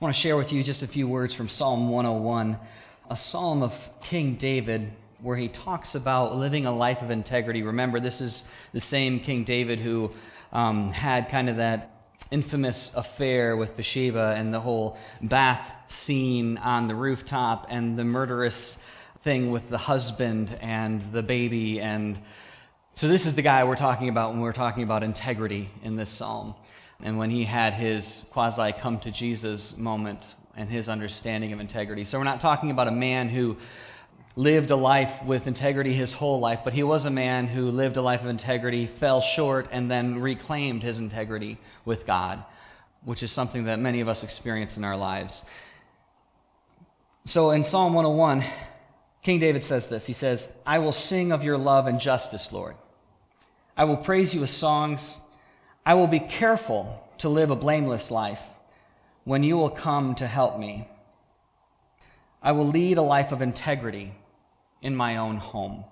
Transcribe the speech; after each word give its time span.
I 0.00 0.06
want 0.06 0.16
to 0.16 0.22
share 0.22 0.38
with 0.38 0.50
you 0.50 0.62
just 0.62 0.82
a 0.82 0.86
few 0.86 1.06
words 1.06 1.34
from 1.34 1.50
Psalm 1.50 1.90
101, 1.90 2.56
a 3.10 3.16
psalm 3.18 3.62
of 3.62 3.74
King 4.00 4.36
David 4.36 4.90
where 5.20 5.36
he 5.36 5.48
talks 5.48 5.94
about 5.94 6.36
living 6.36 6.64
a 6.64 6.74
life 6.74 7.02
of 7.02 7.10
integrity. 7.10 7.62
Remember, 7.62 8.00
this 8.00 8.22
is 8.22 8.44
the 8.72 8.80
same 8.80 9.20
King 9.20 9.44
David 9.44 9.78
who 9.78 10.10
um, 10.54 10.90
had 10.90 11.28
kind 11.28 11.50
of 11.50 11.58
that 11.58 12.14
infamous 12.30 12.92
affair 12.94 13.58
with 13.58 13.76
Bathsheba 13.76 14.36
and 14.38 14.54
the 14.54 14.60
whole 14.60 14.96
bath 15.20 15.70
scene 15.88 16.56
on 16.56 16.88
the 16.88 16.94
rooftop 16.94 17.66
and 17.68 17.98
the 17.98 18.04
murderous 18.04 18.78
thing 19.22 19.50
with 19.50 19.68
the 19.68 19.76
husband 19.76 20.56
and 20.62 21.12
the 21.12 21.22
baby. 21.22 21.78
And 21.78 22.18
so, 22.94 23.06
this 23.06 23.26
is 23.26 23.34
the 23.34 23.42
guy 23.42 23.64
we're 23.64 23.76
talking 23.76 24.08
about 24.08 24.30
when 24.30 24.40
we're 24.40 24.54
talking 24.54 24.82
about 24.82 25.02
integrity 25.02 25.68
in 25.82 25.96
this 25.96 26.08
psalm 26.08 26.54
and 27.02 27.18
when 27.18 27.30
he 27.30 27.44
had 27.44 27.74
his 27.74 28.24
quasi 28.30 28.72
come 28.72 28.98
to 29.00 29.10
Jesus 29.10 29.76
moment 29.76 30.22
and 30.56 30.68
his 30.68 30.88
understanding 30.88 31.52
of 31.52 31.60
integrity. 31.60 32.04
So 32.04 32.18
we're 32.18 32.24
not 32.24 32.40
talking 32.40 32.70
about 32.70 32.88
a 32.88 32.92
man 32.92 33.28
who 33.28 33.56
lived 34.36 34.70
a 34.70 34.76
life 34.76 35.24
with 35.24 35.46
integrity 35.46 35.92
his 35.92 36.12
whole 36.12 36.40
life, 36.40 36.60
but 36.64 36.72
he 36.72 36.82
was 36.82 37.04
a 37.04 37.10
man 37.10 37.46
who 37.46 37.70
lived 37.70 37.96
a 37.96 38.02
life 38.02 38.20
of 38.20 38.28
integrity, 38.28 38.86
fell 38.86 39.20
short, 39.20 39.68
and 39.72 39.90
then 39.90 40.20
reclaimed 40.20 40.82
his 40.82 40.98
integrity 40.98 41.58
with 41.84 42.06
God, 42.06 42.44
which 43.04 43.22
is 43.22 43.30
something 43.32 43.64
that 43.64 43.78
many 43.78 44.00
of 44.00 44.08
us 44.08 44.22
experience 44.22 44.76
in 44.76 44.84
our 44.84 44.96
lives. 44.96 45.44
So 47.24 47.50
in 47.50 47.64
Psalm 47.64 47.92
101, 47.92 48.44
King 49.22 49.38
David 49.38 49.64
says 49.64 49.88
this 49.88 50.06
He 50.06 50.12
says, 50.12 50.52
I 50.64 50.78
will 50.78 50.92
sing 50.92 51.32
of 51.32 51.44
your 51.44 51.58
love 51.58 51.86
and 51.86 52.00
justice, 52.00 52.52
Lord. 52.52 52.76
I 53.76 53.84
will 53.84 53.96
praise 53.96 54.34
you 54.34 54.40
with 54.40 54.50
songs. 54.50 55.18
I 55.84 55.94
will 55.94 56.06
be 56.06 56.20
careful 56.20 57.08
to 57.18 57.28
live 57.28 57.50
a 57.50 57.56
blameless 57.56 58.10
life 58.10 58.40
when 59.24 59.42
you 59.42 59.56
will 59.56 59.70
come 59.70 60.14
to 60.16 60.26
help 60.26 60.58
me. 60.58 60.88
I 62.42 62.52
will 62.52 62.66
lead 62.66 62.98
a 62.98 63.02
life 63.02 63.32
of 63.32 63.42
integrity 63.42 64.14
in 64.82 64.96
my 64.96 65.18
own 65.18 65.36
home. 65.36 65.84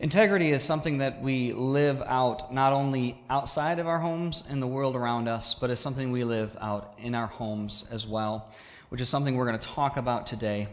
Integrity 0.00 0.52
is 0.52 0.62
something 0.62 0.98
that 0.98 1.20
we 1.22 1.52
live 1.52 2.00
out 2.02 2.54
not 2.54 2.72
only 2.72 3.20
outside 3.28 3.80
of 3.80 3.88
our 3.88 3.98
homes 3.98 4.44
and 4.48 4.62
the 4.62 4.66
world 4.66 4.94
around 4.94 5.26
us, 5.26 5.54
but 5.54 5.70
it's 5.70 5.80
something 5.80 6.12
we 6.12 6.22
live 6.22 6.56
out 6.60 6.94
in 6.98 7.16
our 7.16 7.26
homes 7.26 7.84
as 7.90 8.06
well, 8.06 8.52
which 8.90 9.00
is 9.00 9.08
something 9.08 9.34
we're 9.34 9.46
going 9.46 9.58
to 9.58 9.66
talk 9.66 9.96
about 9.96 10.24
today. 10.26 10.68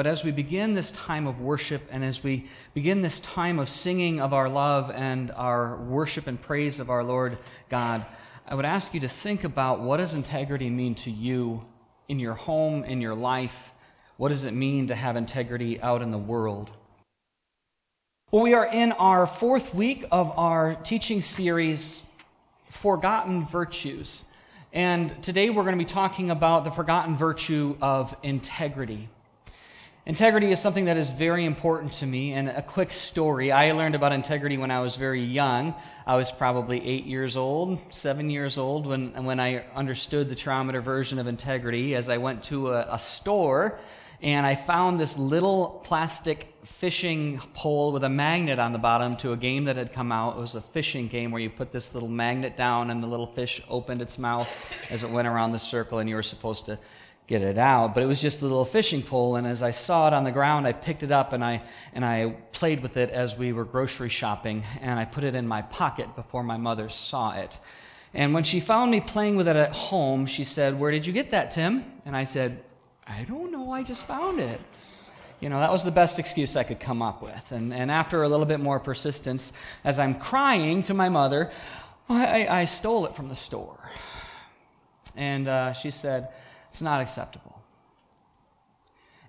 But 0.00 0.06
as 0.06 0.24
we 0.24 0.30
begin 0.30 0.72
this 0.72 0.92
time 0.92 1.26
of 1.26 1.42
worship 1.42 1.82
and 1.90 2.02
as 2.02 2.24
we 2.24 2.46
begin 2.72 3.02
this 3.02 3.20
time 3.20 3.58
of 3.58 3.68
singing 3.68 4.18
of 4.18 4.32
our 4.32 4.48
love 4.48 4.90
and 4.90 5.30
our 5.32 5.76
worship 5.76 6.26
and 6.26 6.40
praise 6.40 6.80
of 6.80 6.88
our 6.88 7.04
Lord 7.04 7.36
God, 7.68 8.06
I 8.48 8.54
would 8.54 8.64
ask 8.64 8.94
you 8.94 9.00
to 9.00 9.10
think 9.10 9.44
about 9.44 9.82
what 9.82 9.98
does 9.98 10.14
integrity 10.14 10.70
mean 10.70 10.94
to 10.94 11.10
you 11.10 11.66
in 12.08 12.18
your 12.18 12.32
home, 12.32 12.82
in 12.82 13.02
your 13.02 13.14
life? 13.14 13.52
What 14.16 14.30
does 14.30 14.46
it 14.46 14.54
mean 14.54 14.86
to 14.86 14.94
have 14.94 15.16
integrity 15.16 15.78
out 15.82 16.00
in 16.00 16.12
the 16.12 16.16
world? 16.16 16.70
Well, 18.30 18.40
we 18.40 18.54
are 18.54 18.64
in 18.64 18.92
our 18.92 19.26
fourth 19.26 19.74
week 19.74 20.06
of 20.10 20.32
our 20.38 20.76
teaching 20.76 21.20
series, 21.20 22.06
Forgotten 22.70 23.46
Virtues. 23.48 24.24
And 24.72 25.22
today 25.22 25.50
we're 25.50 25.64
going 25.64 25.78
to 25.78 25.84
be 25.84 25.92
talking 25.92 26.30
about 26.30 26.64
the 26.64 26.70
forgotten 26.70 27.18
virtue 27.18 27.76
of 27.82 28.16
integrity. 28.22 29.10
Integrity 30.06 30.50
is 30.50 30.58
something 30.58 30.86
that 30.86 30.96
is 30.96 31.10
very 31.10 31.44
important 31.44 31.92
to 31.92 32.06
me. 32.06 32.32
And 32.32 32.48
a 32.48 32.62
quick 32.62 32.92
story 32.92 33.52
I 33.52 33.72
learned 33.72 33.94
about 33.94 34.12
integrity 34.12 34.56
when 34.56 34.70
I 34.70 34.80
was 34.80 34.96
very 34.96 35.22
young. 35.22 35.74
I 36.06 36.16
was 36.16 36.30
probably 36.30 36.82
eight 36.86 37.04
years 37.04 37.36
old, 37.36 37.78
seven 37.90 38.30
years 38.30 38.56
old, 38.56 38.86
when, 38.86 39.24
when 39.24 39.38
I 39.38 39.64
understood 39.74 40.30
the 40.30 40.34
Trommater 40.34 40.82
version 40.82 41.18
of 41.18 41.26
integrity 41.26 41.94
as 41.94 42.08
I 42.08 42.16
went 42.16 42.42
to 42.44 42.70
a, 42.70 42.94
a 42.94 42.98
store 42.98 43.78
and 44.22 44.46
I 44.46 44.54
found 44.54 45.00
this 45.00 45.16
little 45.16 45.80
plastic 45.84 46.54
fishing 46.64 47.40
pole 47.54 47.92
with 47.92 48.04
a 48.04 48.08
magnet 48.08 48.58
on 48.58 48.72
the 48.72 48.78
bottom 48.78 49.16
to 49.18 49.32
a 49.32 49.36
game 49.36 49.64
that 49.64 49.76
had 49.76 49.92
come 49.92 50.12
out. 50.12 50.36
It 50.36 50.40
was 50.40 50.54
a 50.54 50.60
fishing 50.60 51.08
game 51.08 51.30
where 51.30 51.40
you 51.40 51.48
put 51.48 51.72
this 51.72 51.94
little 51.94 52.08
magnet 52.08 52.56
down 52.56 52.90
and 52.90 53.02
the 53.02 53.06
little 53.06 53.26
fish 53.26 53.62
opened 53.68 54.02
its 54.02 54.18
mouth 54.18 54.48
as 54.90 55.02
it 55.02 55.10
went 55.10 55.28
around 55.28 55.52
the 55.52 55.58
circle 55.58 55.98
and 55.98 56.08
you 56.08 56.16
were 56.16 56.22
supposed 56.22 56.66
to 56.66 56.78
get 57.26 57.42
it 57.42 57.58
out. 57.58 57.94
But 57.94 58.02
it 58.02 58.06
was 58.06 58.20
just 58.20 58.40
a 58.40 58.42
little 58.42 58.64
fishing 58.64 59.02
pole, 59.02 59.36
and 59.36 59.46
as 59.46 59.62
I 59.62 59.70
saw 59.70 60.08
it 60.08 60.14
on 60.14 60.24
the 60.24 60.32
ground, 60.32 60.66
I 60.66 60.72
picked 60.72 61.02
it 61.02 61.12
up 61.12 61.32
and 61.32 61.44
I, 61.44 61.62
and 61.92 62.04
I 62.04 62.36
played 62.52 62.82
with 62.82 62.96
it 62.96 63.10
as 63.10 63.36
we 63.36 63.52
were 63.52 63.64
grocery 63.64 64.08
shopping, 64.08 64.64
and 64.80 64.98
I 64.98 65.04
put 65.04 65.24
it 65.24 65.34
in 65.34 65.46
my 65.46 65.62
pocket 65.62 66.14
before 66.16 66.42
my 66.42 66.56
mother 66.56 66.88
saw 66.88 67.32
it. 67.36 67.58
And 68.12 68.34
when 68.34 68.42
she 68.42 68.58
found 68.58 68.90
me 68.90 69.00
playing 69.00 69.36
with 69.36 69.46
it 69.46 69.56
at 69.56 69.72
home, 69.72 70.26
she 70.26 70.42
said, 70.42 70.78
Where 70.78 70.90
did 70.90 71.06
you 71.06 71.12
get 71.12 71.30
that, 71.30 71.52
Tim? 71.52 71.84
And 72.04 72.16
I 72.16 72.24
said, 72.24 72.62
I 73.06 73.22
don't 73.24 73.52
know, 73.52 73.70
I 73.70 73.82
just 73.82 74.06
found 74.06 74.40
it. 74.40 74.60
You 75.40 75.48
know, 75.48 75.58
that 75.60 75.72
was 75.72 75.84
the 75.84 75.90
best 75.90 76.18
excuse 76.18 76.54
I 76.54 76.64
could 76.64 76.80
come 76.80 77.00
up 77.00 77.22
with. 77.22 77.50
And, 77.50 77.72
and 77.72 77.90
after 77.90 78.24
a 78.24 78.28
little 78.28 78.44
bit 78.44 78.60
more 78.60 78.78
persistence, 78.78 79.52
as 79.84 79.98
I'm 79.98 80.14
crying 80.14 80.82
to 80.84 80.94
my 80.94 81.08
mother, 81.08 81.50
I, 82.10 82.46
I 82.46 82.64
stole 82.66 83.06
it 83.06 83.16
from 83.16 83.28
the 83.28 83.36
store. 83.36 83.78
And 85.16 85.48
uh, 85.48 85.72
she 85.72 85.90
said, 85.90 86.28
it's 86.70 86.82
not 86.82 87.00
acceptable. 87.00 87.60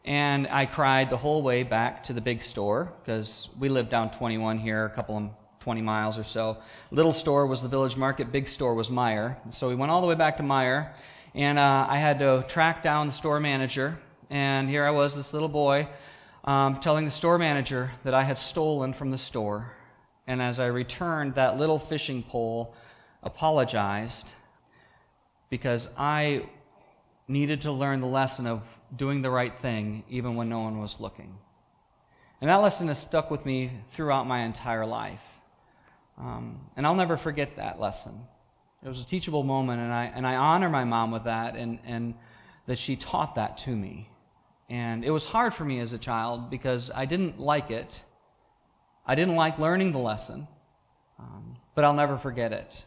And 0.03 0.47
I 0.49 0.65
cried 0.65 1.09
the 1.09 1.17
whole 1.17 1.43
way 1.43 1.63
back 1.63 2.03
to 2.05 2.13
the 2.13 2.21
big 2.21 2.41
store 2.41 2.91
because 3.03 3.49
we 3.59 3.69
live 3.69 3.89
down 3.89 4.09
21 4.11 4.57
here, 4.57 4.85
a 4.85 4.89
couple 4.89 5.17
of 5.17 5.29
20 5.59 5.81
miles 5.81 6.17
or 6.17 6.23
so. 6.23 6.57
Little 6.89 7.13
store 7.13 7.45
was 7.45 7.61
the 7.61 7.67
village 7.67 7.95
market, 7.95 8.31
big 8.31 8.47
store 8.47 8.73
was 8.73 8.89
Meijer. 8.89 9.35
So 9.53 9.69
we 9.69 9.75
went 9.75 9.91
all 9.91 10.01
the 10.01 10.07
way 10.07 10.15
back 10.15 10.37
to 10.37 10.43
Meijer, 10.43 10.91
and 11.35 11.59
uh, 11.59 11.85
I 11.87 11.97
had 11.97 12.19
to 12.19 12.43
track 12.47 12.81
down 12.81 13.07
the 13.07 13.13
store 13.13 13.39
manager. 13.39 13.99
And 14.29 14.69
here 14.69 14.85
I 14.85 14.91
was, 14.91 15.15
this 15.15 15.33
little 15.33 15.49
boy, 15.49 15.87
um, 16.45 16.79
telling 16.79 17.05
the 17.05 17.11
store 17.11 17.37
manager 17.37 17.91
that 18.03 18.15
I 18.15 18.23
had 18.23 18.37
stolen 18.37 18.93
from 18.93 19.11
the 19.11 19.17
store. 19.17 19.71
And 20.25 20.41
as 20.41 20.59
I 20.59 20.67
returned, 20.67 21.35
that 21.35 21.59
little 21.59 21.77
fishing 21.77 22.23
pole 22.23 22.73
apologized 23.21 24.27
because 25.49 25.89
I 25.97 26.49
needed 27.31 27.61
to 27.61 27.71
learn 27.71 28.01
the 28.01 28.07
lesson 28.07 28.45
of 28.45 28.61
doing 28.95 29.21
the 29.21 29.29
right 29.29 29.57
thing 29.57 30.03
even 30.09 30.35
when 30.35 30.49
no 30.49 30.59
one 30.59 30.79
was 30.79 30.99
looking. 30.99 31.37
And 32.41 32.49
that 32.49 32.57
lesson 32.57 32.87
has 32.89 32.99
stuck 32.99 33.31
with 33.31 33.45
me 33.45 33.71
throughout 33.91 34.27
my 34.27 34.41
entire 34.41 34.85
life. 34.85 35.21
Um, 36.17 36.59
and 36.75 36.85
I'll 36.85 36.95
never 36.95 37.17
forget 37.17 37.55
that 37.55 37.79
lesson. 37.79 38.19
It 38.83 38.89
was 38.89 39.01
a 39.01 39.05
teachable 39.05 39.43
moment, 39.43 39.79
and 39.79 39.93
I, 39.93 40.11
and 40.13 40.25
I 40.25 40.35
honor 40.35 40.69
my 40.69 40.83
mom 40.83 41.11
with 41.11 41.25
that, 41.25 41.55
and, 41.55 41.79
and 41.85 42.15
that 42.65 42.79
she 42.79 42.95
taught 42.95 43.35
that 43.35 43.59
to 43.59 43.69
me. 43.69 44.09
And 44.69 45.05
it 45.05 45.11
was 45.11 45.25
hard 45.25 45.53
for 45.53 45.63
me 45.63 45.79
as 45.79 45.93
a 45.93 45.97
child 45.97 46.49
because 46.49 46.89
I 46.93 47.05
didn't 47.05 47.39
like 47.39 47.69
it. 47.69 48.01
I 49.05 49.15
didn't 49.15 49.35
like 49.35 49.59
learning 49.59 49.91
the 49.91 49.99
lesson, 49.99 50.47
um, 51.19 51.57
but 51.75 51.83
I'll 51.83 51.93
never 51.93 52.17
forget 52.17 52.51
it 52.51 52.83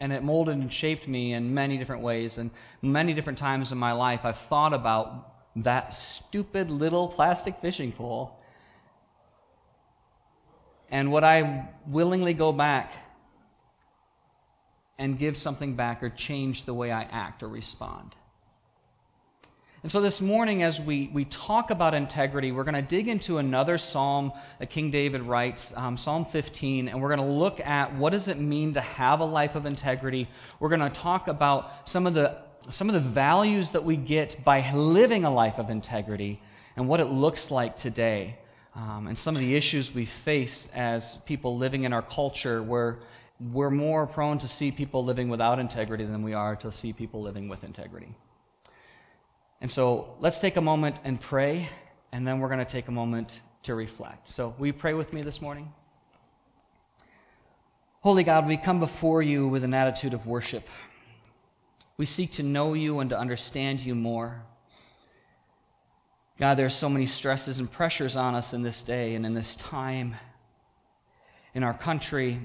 and 0.00 0.12
it 0.12 0.22
molded 0.22 0.56
and 0.56 0.72
shaped 0.72 1.08
me 1.08 1.32
in 1.32 1.54
many 1.54 1.78
different 1.78 2.02
ways. 2.02 2.38
And 2.38 2.50
many 2.82 3.14
different 3.14 3.38
times 3.38 3.72
in 3.72 3.78
my 3.78 3.92
life, 3.92 4.20
I've 4.24 4.38
thought 4.38 4.74
about 4.74 5.32
that 5.56 5.94
stupid 5.94 6.70
little 6.70 7.08
plastic 7.08 7.60
fishing 7.60 7.92
pole. 7.92 8.38
And 10.90 11.10
would 11.12 11.24
I 11.24 11.68
willingly 11.86 12.34
go 12.34 12.52
back 12.52 12.92
and 14.98 15.18
give 15.18 15.36
something 15.36 15.74
back 15.74 16.02
or 16.02 16.10
change 16.10 16.64
the 16.64 16.74
way 16.74 16.92
I 16.92 17.02
act 17.02 17.42
or 17.42 17.48
respond? 17.48 18.14
And 19.86 19.92
so 19.92 20.00
this 20.00 20.20
morning, 20.20 20.64
as 20.64 20.80
we, 20.80 21.08
we 21.12 21.26
talk 21.26 21.70
about 21.70 21.94
integrity, 21.94 22.50
we're 22.50 22.64
going 22.64 22.74
to 22.74 22.82
dig 22.82 23.06
into 23.06 23.38
another 23.38 23.78
psalm 23.78 24.32
that 24.58 24.68
King 24.68 24.90
David 24.90 25.22
writes, 25.22 25.72
um, 25.76 25.96
Psalm 25.96 26.24
15, 26.24 26.88
and 26.88 27.00
we're 27.00 27.14
going 27.14 27.24
to 27.24 27.32
look 27.32 27.60
at 27.60 27.94
what 27.94 28.10
does 28.10 28.26
it 28.26 28.36
mean 28.36 28.74
to 28.74 28.80
have 28.80 29.20
a 29.20 29.24
life 29.24 29.54
of 29.54 29.64
integrity. 29.64 30.26
We're 30.58 30.70
going 30.70 30.80
to 30.80 30.90
talk 30.90 31.28
about 31.28 31.88
some 31.88 32.04
of 32.04 32.14
the 32.14 32.36
some 32.68 32.88
of 32.88 32.94
the 32.94 33.08
values 33.08 33.70
that 33.70 33.84
we 33.84 33.96
get 33.96 34.42
by 34.42 34.72
living 34.72 35.22
a 35.22 35.32
life 35.32 35.56
of 35.56 35.70
integrity 35.70 36.42
and 36.74 36.88
what 36.88 36.98
it 36.98 37.04
looks 37.04 37.52
like 37.52 37.76
today, 37.76 38.40
um, 38.74 39.06
and 39.06 39.16
some 39.16 39.36
of 39.36 39.40
the 39.40 39.54
issues 39.54 39.94
we 39.94 40.06
face 40.06 40.66
as 40.74 41.18
people 41.26 41.56
living 41.58 41.84
in 41.84 41.92
our 41.92 42.02
culture 42.02 42.60
where 42.60 42.98
we're 43.38 43.70
more 43.70 44.04
prone 44.08 44.38
to 44.38 44.48
see 44.48 44.72
people 44.72 45.04
living 45.04 45.28
without 45.28 45.60
integrity 45.60 46.04
than 46.04 46.24
we 46.24 46.34
are 46.34 46.56
to 46.56 46.72
see 46.72 46.92
people 46.92 47.22
living 47.22 47.48
with 47.48 47.62
integrity. 47.62 48.16
And 49.60 49.70
so 49.70 50.14
let's 50.20 50.38
take 50.38 50.56
a 50.56 50.60
moment 50.60 50.96
and 51.04 51.20
pray, 51.20 51.68
and 52.12 52.26
then 52.26 52.40
we're 52.40 52.48
going 52.48 52.58
to 52.58 52.64
take 52.64 52.88
a 52.88 52.92
moment 52.92 53.40
to 53.64 53.74
reflect. 53.74 54.28
So, 54.28 54.54
will 54.58 54.66
you 54.66 54.72
pray 54.72 54.94
with 54.94 55.12
me 55.12 55.22
this 55.22 55.40
morning? 55.40 55.72
Holy 58.00 58.22
God, 58.22 58.46
we 58.46 58.56
come 58.56 58.78
before 58.78 59.22
you 59.22 59.48
with 59.48 59.64
an 59.64 59.74
attitude 59.74 60.14
of 60.14 60.26
worship. 60.26 60.68
We 61.96 62.06
seek 62.06 62.32
to 62.34 62.42
know 62.42 62.74
you 62.74 63.00
and 63.00 63.10
to 63.10 63.18
understand 63.18 63.80
you 63.80 63.94
more. 63.94 64.42
God, 66.38 66.56
there 66.56 66.66
are 66.66 66.70
so 66.70 66.88
many 66.90 67.06
stresses 67.06 67.58
and 67.58 67.70
pressures 67.70 68.16
on 68.16 68.34
us 68.34 68.52
in 68.52 68.62
this 68.62 68.82
day 68.82 69.14
and 69.14 69.24
in 69.24 69.32
this 69.32 69.56
time, 69.56 70.14
in 71.54 71.62
our 71.62 71.76
country, 71.76 72.40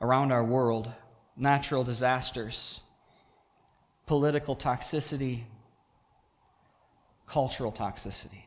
around 0.00 0.32
our 0.32 0.44
world. 0.44 0.90
natural 1.38 1.84
disasters, 1.84 2.80
political 4.06 4.54
toxicity, 4.54 5.42
cultural 7.26 7.72
toxicity. 7.72 8.44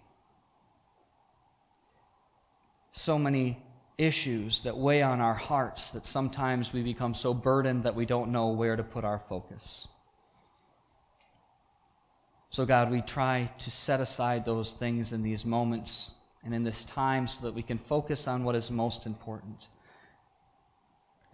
So 2.94 3.20
many 3.20 3.62
issues 3.98 4.62
that 4.62 4.78
weigh 4.78 5.02
on 5.02 5.20
our 5.20 5.34
hearts 5.34 5.90
that 5.92 6.06
sometimes 6.06 6.72
we 6.72 6.82
become 6.82 7.14
so 7.14 7.34
burdened 7.34 7.84
that 7.84 7.96
we 7.96 8.06
don't 8.06 8.32
know 8.32 8.48
where 8.48 8.78
to 8.78 8.84
put 8.84 9.04
our 9.04 9.20
focus. 9.20 9.88
So, 12.50 12.66
God, 12.66 12.90
we 12.90 13.02
try 13.02 13.52
to 13.60 13.70
set 13.70 14.00
aside 14.00 14.44
those 14.44 14.72
things 14.72 15.12
in 15.12 15.22
these 15.22 15.46
moments 15.46 16.12
and 16.44 16.54
in 16.54 16.64
this 16.64 16.84
time 16.86 17.28
so 17.28 17.46
that 17.46 17.54
we 17.54 17.62
can 17.62 17.78
focus 17.78 18.28
on 18.28 18.44
what 18.44 18.56
is 18.56 18.72
most 18.72 19.06
important. 19.06 19.68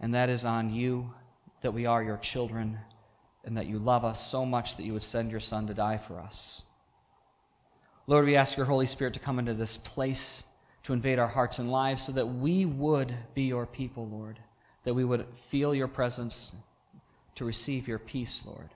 And 0.00 0.12
that 0.14 0.28
is 0.28 0.44
on 0.44 0.74
you, 0.74 1.14
that 1.62 1.72
we 1.72 1.86
are 1.86 2.02
your 2.02 2.18
children, 2.18 2.78
and 3.46 3.56
that 3.56 3.66
you 3.66 3.78
love 3.78 4.04
us 4.04 4.28
so 4.28 4.44
much 4.44 4.76
that 4.76 4.82
you 4.82 4.92
would 4.92 5.02
send 5.02 5.30
your 5.30 5.40
Son 5.40 5.66
to 5.68 5.74
die 5.74 5.96
for 5.96 6.20
us. 6.20 6.62
Lord, 8.08 8.26
we 8.26 8.36
ask 8.36 8.56
your 8.56 8.66
Holy 8.66 8.86
Spirit 8.86 9.14
to 9.14 9.20
come 9.20 9.38
into 9.38 9.54
this 9.54 9.76
place 9.76 10.42
to 10.84 10.92
invade 10.92 11.18
our 11.18 11.28
hearts 11.28 11.58
and 11.58 11.72
lives 11.72 12.04
so 12.04 12.12
that 12.12 12.26
we 12.26 12.64
would 12.64 13.12
be 13.34 13.42
your 13.42 13.66
people, 13.66 14.06
Lord, 14.08 14.38
that 14.84 14.94
we 14.94 15.04
would 15.04 15.26
feel 15.50 15.74
your 15.74 15.88
presence 15.88 16.54
to 17.34 17.44
receive 17.44 17.88
your 17.88 17.98
peace, 17.98 18.42
Lord. 18.46 18.70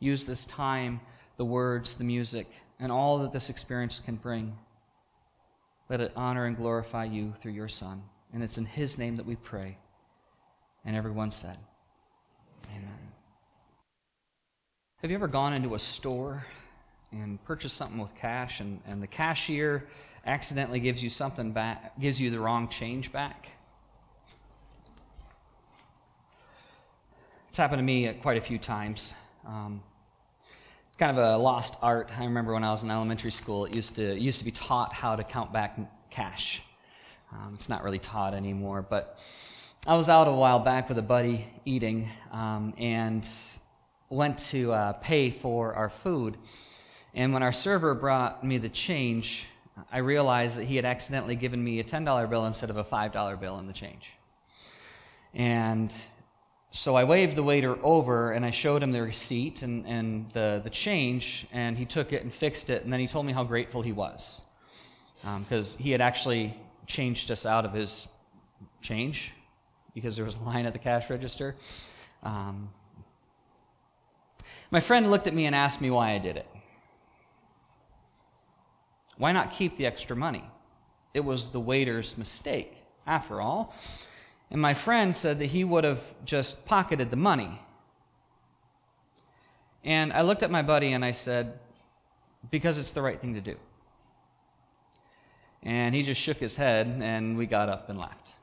Use 0.00 0.24
this 0.24 0.44
time, 0.44 1.00
the 1.36 1.44
words, 1.44 1.94
the 1.94 2.04
music, 2.04 2.48
and 2.80 2.90
all 2.90 3.18
that 3.18 3.32
this 3.32 3.48
experience 3.48 4.00
can 4.00 4.16
bring. 4.16 4.56
Let 5.88 6.00
it 6.00 6.12
honor 6.16 6.46
and 6.46 6.56
glorify 6.56 7.04
you 7.04 7.34
through 7.40 7.52
your 7.52 7.68
Son. 7.68 8.02
And 8.32 8.42
it's 8.42 8.58
in 8.58 8.66
his 8.66 8.98
name 8.98 9.16
that 9.16 9.26
we 9.26 9.36
pray. 9.36 9.78
And 10.84 10.96
everyone 10.96 11.30
said, 11.30 11.58
Amen. 12.70 13.07
Have 15.02 15.12
you 15.12 15.16
ever 15.16 15.28
gone 15.28 15.54
into 15.54 15.76
a 15.76 15.78
store 15.78 16.44
and 17.12 17.42
purchased 17.44 17.76
something 17.76 18.00
with 18.00 18.12
cash, 18.16 18.58
and, 18.58 18.80
and 18.84 19.00
the 19.00 19.06
cashier 19.06 19.86
accidentally 20.26 20.80
gives 20.80 21.00
you 21.00 21.08
something 21.08 21.52
back, 21.52 21.96
gives 22.00 22.20
you 22.20 22.32
the 22.32 22.40
wrong 22.40 22.68
change 22.68 23.12
back. 23.12 23.46
It's 27.48 27.56
happened 27.56 27.78
to 27.78 27.84
me 27.84 28.12
quite 28.14 28.38
a 28.38 28.40
few 28.40 28.58
times. 28.58 29.12
Um, 29.46 29.84
it's 30.88 30.96
kind 30.96 31.16
of 31.16 31.24
a 31.24 31.36
lost 31.36 31.76
art. 31.80 32.10
I 32.18 32.24
remember 32.24 32.52
when 32.52 32.64
I 32.64 32.72
was 32.72 32.82
in 32.82 32.90
elementary 32.90 33.30
school, 33.30 33.66
it 33.66 33.72
used 33.72 33.94
to, 33.94 34.16
it 34.16 34.18
used 34.18 34.40
to 34.40 34.44
be 34.44 34.50
taught 34.50 34.92
how 34.92 35.14
to 35.14 35.22
count 35.22 35.52
back 35.52 35.78
cash. 36.10 36.60
Um, 37.32 37.52
it's 37.54 37.68
not 37.68 37.84
really 37.84 38.00
taught 38.00 38.34
anymore, 38.34 38.82
but 38.82 39.20
I 39.86 39.94
was 39.94 40.08
out 40.08 40.26
a 40.26 40.32
while 40.32 40.58
back 40.58 40.88
with 40.88 40.98
a 40.98 41.02
buddy 41.02 41.46
eating 41.64 42.10
um, 42.32 42.74
and 42.76 43.24
went 44.10 44.38
to 44.38 44.72
uh, 44.72 44.92
pay 44.94 45.30
for 45.30 45.74
our 45.74 45.90
food. 45.90 46.36
And 47.14 47.32
when 47.32 47.42
our 47.42 47.52
server 47.52 47.94
brought 47.94 48.44
me 48.44 48.58
the 48.58 48.68
change, 48.68 49.46
I 49.92 49.98
realized 49.98 50.56
that 50.58 50.64
he 50.64 50.76
had 50.76 50.84
accidentally 50.84 51.36
given 51.36 51.62
me 51.62 51.80
a 51.80 51.84
$10 51.84 52.30
bill 52.30 52.46
instead 52.46 52.70
of 52.70 52.76
a 52.76 52.84
$5 52.84 53.40
bill 53.40 53.58
in 53.58 53.66
the 53.66 53.72
change. 53.72 54.10
And 55.34 55.92
so 56.70 56.94
I 56.96 57.04
waved 57.04 57.36
the 57.36 57.42
waiter 57.42 57.78
over 57.82 58.32
and 58.32 58.44
I 58.44 58.50
showed 58.50 58.82
him 58.82 58.92
the 58.92 59.02
receipt 59.02 59.62
and, 59.62 59.86
and 59.86 60.30
the, 60.32 60.60
the 60.62 60.70
change, 60.70 61.46
and 61.52 61.76
he 61.76 61.84
took 61.84 62.12
it 62.12 62.22
and 62.22 62.32
fixed 62.32 62.70
it, 62.70 62.84
and 62.84 62.92
then 62.92 63.00
he 63.00 63.06
told 63.06 63.26
me 63.26 63.32
how 63.32 63.44
grateful 63.44 63.82
he 63.82 63.92
was. 63.92 64.42
Because 65.22 65.74
um, 65.74 65.82
he 65.82 65.90
had 65.90 66.00
actually 66.00 66.56
changed 66.86 67.30
us 67.30 67.44
out 67.44 67.64
of 67.64 67.72
his 67.72 68.08
change 68.80 69.32
because 69.94 70.14
there 70.14 70.24
was 70.24 70.36
a 70.36 70.40
line 70.40 70.64
at 70.64 70.72
the 70.72 70.78
cash 70.78 71.10
register. 71.10 71.56
Um, 72.22 72.70
my 74.70 74.80
friend 74.80 75.10
looked 75.10 75.26
at 75.26 75.34
me 75.34 75.46
and 75.46 75.54
asked 75.54 75.80
me 75.80 75.90
why 75.90 76.12
I 76.12 76.18
did 76.18 76.36
it. 76.36 76.46
Why 79.16 79.32
not 79.32 79.52
keep 79.52 79.76
the 79.76 79.86
extra 79.86 80.14
money? 80.14 80.44
It 81.14 81.20
was 81.20 81.48
the 81.48 81.60
waiter's 81.60 82.16
mistake, 82.16 82.74
after 83.06 83.40
all. 83.40 83.74
And 84.50 84.60
my 84.60 84.74
friend 84.74 85.16
said 85.16 85.38
that 85.40 85.46
he 85.46 85.64
would 85.64 85.84
have 85.84 86.00
just 86.24 86.64
pocketed 86.64 87.10
the 87.10 87.16
money. 87.16 87.60
And 89.84 90.12
I 90.12 90.22
looked 90.22 90.42
at 90.42 90.50
my 90.50 90.62
buddy 90.62 90.92
and 90.92 91.04
I 91.04 91.12
said, 91.12 91.58
because 92.50 92.78
it's 92.78 92.92
the 92.92 93.02
right 93.02 93.20
thing 93.20 93.34
to 93.34 93.40
do. 93.40 93.56
And 95.62 95.94
he 95.94 96.02
just 96.02 96.20
shook 96.20 96.38
his 96.38 96.56
head 96.56 96.86
and 97.02 97.36
we 97.36 97.46
got 97.46 97.68
up 97.68 97.88
and 97.88 97.98
left. 97.98 98.34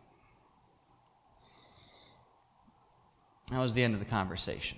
That 3.52 3.60
was 3.60 3.74
the 3.74 3.84
end 3.84 3.94
of 3.94 4.00
the 4.00 4.06
conversation. 4.06 4.78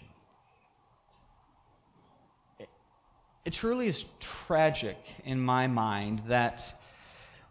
It 3.48 3.54
truly 3.54 3.88
is 3.88 4.04
tragic 4.20 4.98
in 5.24 5.40
my 5.40 5.68
mind 5.68 6.24
that 6.28 6.82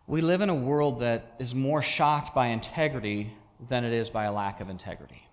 we 0.06 0.20
live 0.20 0.42
in 0.42 0.50
a 0.50 0.54
world 0.54 1.00
that 1.00 1.36
is 1.38 1.54
more 1.54 1.80
shocked 1.80 2.34
by 2.34 2.48
integrity 2.48 3.32
than 3.70 3.82
it 3.82 3.94
is 3.94 4.10
by 4.10 4.24
a 4.24 4.32
lack 4.32 4.60
of 4.60 4.68
integrity. 4.68 5.26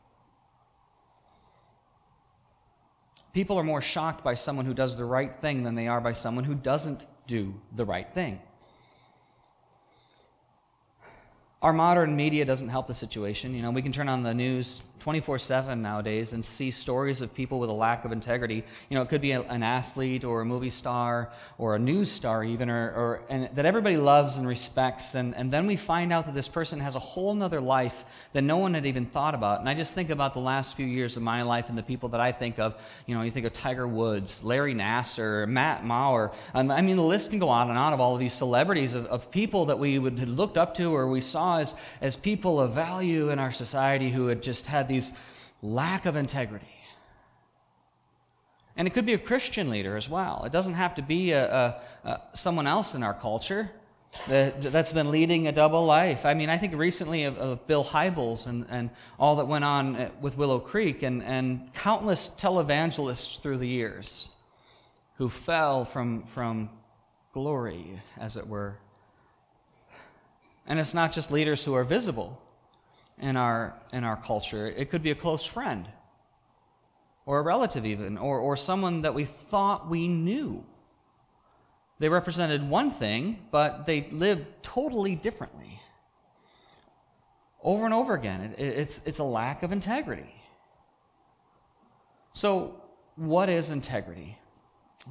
People 3.33 3.60
are 3.60 3.63
more 3.65 3.81
shocked 3.81 4.24
by 4.24 4.36
someone 4.36 4.65
who 4.65 4.74
does 4.74 4.95
the 4.95 5.04
right 5.04 5.36
thing 5.42 5.63
than 5.63 5.75
they 5.75 5.88
are 5.88 6.00
by 6.00 6.13
someone 6.13 6.45
who 6.45 6.56
doesn't 6.56 7.06
do 7.27 7.54
the 7.75 7.83
right 7.83 8.07
thing. 8.13 8.39
Our 11.62 11.74
modern 11.74 12.16
media 12.16 12.45
doesn't 12.45 12.69
help 12.69 12.88
the 12.88 12.95
situation. 12.95 13.54
You 13.54 13.63
know, 13.63 13.71
we 13.71 13.81
can 13.81 13.92
turn 13.92 14.07
on 14.07 14.24
the 14.24 14.33
news 14.33 14.81
24 15.03 15.38
7 15.38 15.81
nowadays 15.81 16.31
and 16.31 16.45
see 16.45 16.71
stories 16.71 17.21
of 17.21 17.33
people 17.33 17.59
with 17.59 17.69
a 17.69 17.73
lack 17.73 18.05
of 18.05 18.13
integrity. 18.13 18.63
You 18.88 18.95
know, 18.95 19.01
it 19.01 19.09
could 19.09 19.19
be 19.19 19.33
a, 19.33 19.41
an 19.41 19.61
athlete 19.61 20.23
or 20.23 20.39
a 20.39 20.45
movie 20.45 20.69
star 20.69 21.29
or 21.57 21.75
a 21.75 21.79
news 21.79 22.09
star, 22.09 22.41
even, 22.41 22.69
or, 22.69 22.88
or 22.91 23.21
and 23.29 23.50
that 23.53 23.65
everybody 23.65 23.97
loves 23.97 24.38
and 24.38 24.47
respects. 24.47 25.13
And, 25.13 25.35
and 25.35 25.51
then 25.51 25.67
we 25.67 25.75
find 25.75 26.13
out 26.13 26.25
that 26.27 26.33
this 26.33 26.47
person 26.47 26.79
has 26.79 26.95
a 26.95 27.00
whole 27.00 27.44
other 27.44 27.59
life 27.59 27.95
that 28.31 28.44
no 28.44 28.55
one 28.55 28.75
had 28.75 28.85
even 28.85 29.05
thought 29.05 29.35
about. 29.35 29.59
And 29.59 29.67
I 29.67 29.73
just 29.73 29.94
think 29.94 30.09
about 30.09 30.33
the 30.33 30.39
last 30.39 30.77
few 30.77 30.85
years 30.85 31.17
of 31.17 31.23
my 31.23 31.41
life 31.41 31.65
and 31.67 31.77
the 31.77 31.83
people 31.83 32.07
that 32.09 32.21
I 32.21 32.31
think 32.31 32.57
of. 32.57 32.73
You 33.06 33.15
know, 33.15 33.23
you 33.23 33.31
think 33.31 33.45
of 33.45 33.51
Tiger 33.51 33.85
Woods, 33.85 34.41
Larry 34.41 34.73
Nassar, 34.73 35.45
Matt 35.49 35.85
Lauer. 35.85 36.31
Um, 36.53 36.71
I 36.71 36.81
mean, 36.81 36.95
the 36.95 37.03
list 37.03 37.29
can 37.29 37.39
go 37.39 37.49
on 37.49 37.69
and 37.69 37.77
on 37.77 37.91
of 37.91 37.99
all 37.99 38.13
of 38.13 38.21
these 38.21 38.33
celebrities, 38.33 38.94
of, 38.94 39.06
of 39.07 39.29
people 39.31 39.65
that 39.65 39.79
we 39.79 39.99
would 39.99 40.29
looked 40.29 40.57
up 40.57 40.75
to 40.75 40.95
or 40.95 41.09
we 41.09 41.19
saw 41.19 41.59
as, 41.59 41.73
as 41.99 42.15
people 42.15 42.61
of 42.61 42.73
value 42.73 43.31
in 43.31 43.39
our 43.39 43.51
society 43.51 44.09
who 44.09 44.27
had 44.27 44.41
just 44.41 44.65
had 44.65 44.88
lack 45.62 46.06
of 46.06 46.16
integrity. 46.16 46.68
And 48.76 48.88
it 48.88 48.92
could 48.92 49.06
be 49.06 49.14
a 49.14 49.19
Christian 49.19 49.69
leader 49.69 49.95
as 49.95 50.09
well. 50.09 50.44
It 50.45 50.52
doesn't 50.52 50.73
have 50.73 50.95
to 50.95 51.02
be 51.02 51.31
a, 51.31 51.45
a, 51.45 51.81
a 52.09 52.21
someone 52.33 52.68
else 52.68 52.95
in 52.95 53.04
our 53.04 53.14
culture 53.14 53.71
that, 54.28 54.62
that's 54.71 54.92
been 54.92 55.12
leading 55.12 55.47
a 55.47 55.52
double 55.52 55.85
life. 55.85 56.26
I 56.26 56.33
mean, 56.33 56.50
I 56.50 56.57
think 56.57 56.76
recently 56.76 57.23
of, 57.23 57.38
of 57.38 57.68
Bill 57.68 57.83
Hybels 57.83 58.47
and, 58.47 58.66
and 58.69 58.90
all 59.19 59.35
that 59.38 59.47
went 59.47 59.64
on 59.64 59.95
uh, 59.95 60.09
with 60.21 60.38
Willow 60.38 60.59
Creek 60.59 61.04
and, 61.04 61.23
and 61.23 61.73
countless 61.73 62.30
televangelists 62.38 63.42
through 63.42 63.57
the 63.57 63.68
years 63.68 64.30
who 65.18 65.30
fell 65.30 65.85
from, 65.85 66.26
from 66.33 66.69
glory, 67.33 68.02
as 68.18 68.38
it 68.38 68.47
were. 68.47 68.78
And 70.66 70.80
it's 70.80 70.94
not 70.94 71.12
just 71.12 71.31
leaders 71.31 71.64
who 71.64 71.73
are 71.73 71.83
visible 71.83 72.42
in 73.19 73.35
our, 73.37 73.73
in 73.91 74.03
our 74.03 74.17
culture. 74.17 74.67
It 74.67 74.89
could 74.89 75.03
be 75.03 75.11
a 75.11 75.15
close 75.15 75.45
friend, 75.45 75.87
or 77.25 77.39
a 77.39 77.41
relative, 77.41 77.85
even, 77.85 78.17
or, 78.17 78.39
or 78.39 78.57
someone 78.57 79.01
that 79.01 79.13
we 79.13 79.25
thought 79.25 79.89
we 79.89 80.07
knew. 80.07 80.63
They 81.99 82.09
represented 82.09 82.67
one 82.67 82.91
thing, 82.91 83.39
but 83.51 83.85
they 83.85 84.09
lived 84.11 84.45
totally 84.61 85.15
differently. 85.15 85.79
Over 87.61 87.85
and 87.85 87.93
over 87.93 88.13
again, 88.13 88.55
it, 88.57 88.61
it's, 88.61 88.99
it's 89.05 89.19
a 89.19 89.23
lack 89.23 89.63
of 89.63 89.71
integrity. 89.71 90.35
So, 92.33 92.81
what 93.15 93.47
is 93.47 93.69
integrity? 93.69 94.37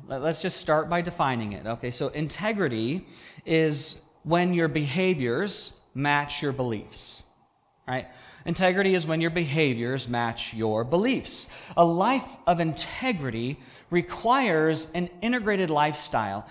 Let's 0.09 0.43
just 0.43 0.57
start 0.57 0.91
by 0.91 1.03
defining 1.03 1.53
it. 1.53 1.67
Okay, 1.67 1.91
so 1.91 2.09
integrity 2.09 3.07
is 3.47 4.01
when 4.25 4.53
your 4.55 4.69
behaviors 4.69 5.73
match 5.95 6.43
your 6.43 6.53
beliefs 6.53 7.23
right? 7.87 8.09
Integrity 8.45 8.95
is 8.95 9.07
when 9.07 9.21
your 9.21 9.31
behaviors 9.31 10.09
match 10.09 10.55
your 10.55 10.85
beliefs. 10.85 11.49
A 11.77 11.85
life 11.85 12.27
of 12.47 12.61
integrity 12.61 13.59
requires 13.91 14.89
an 14.95 15.11
integrated 15.21 15.71
lifestyle. 15.71 16.47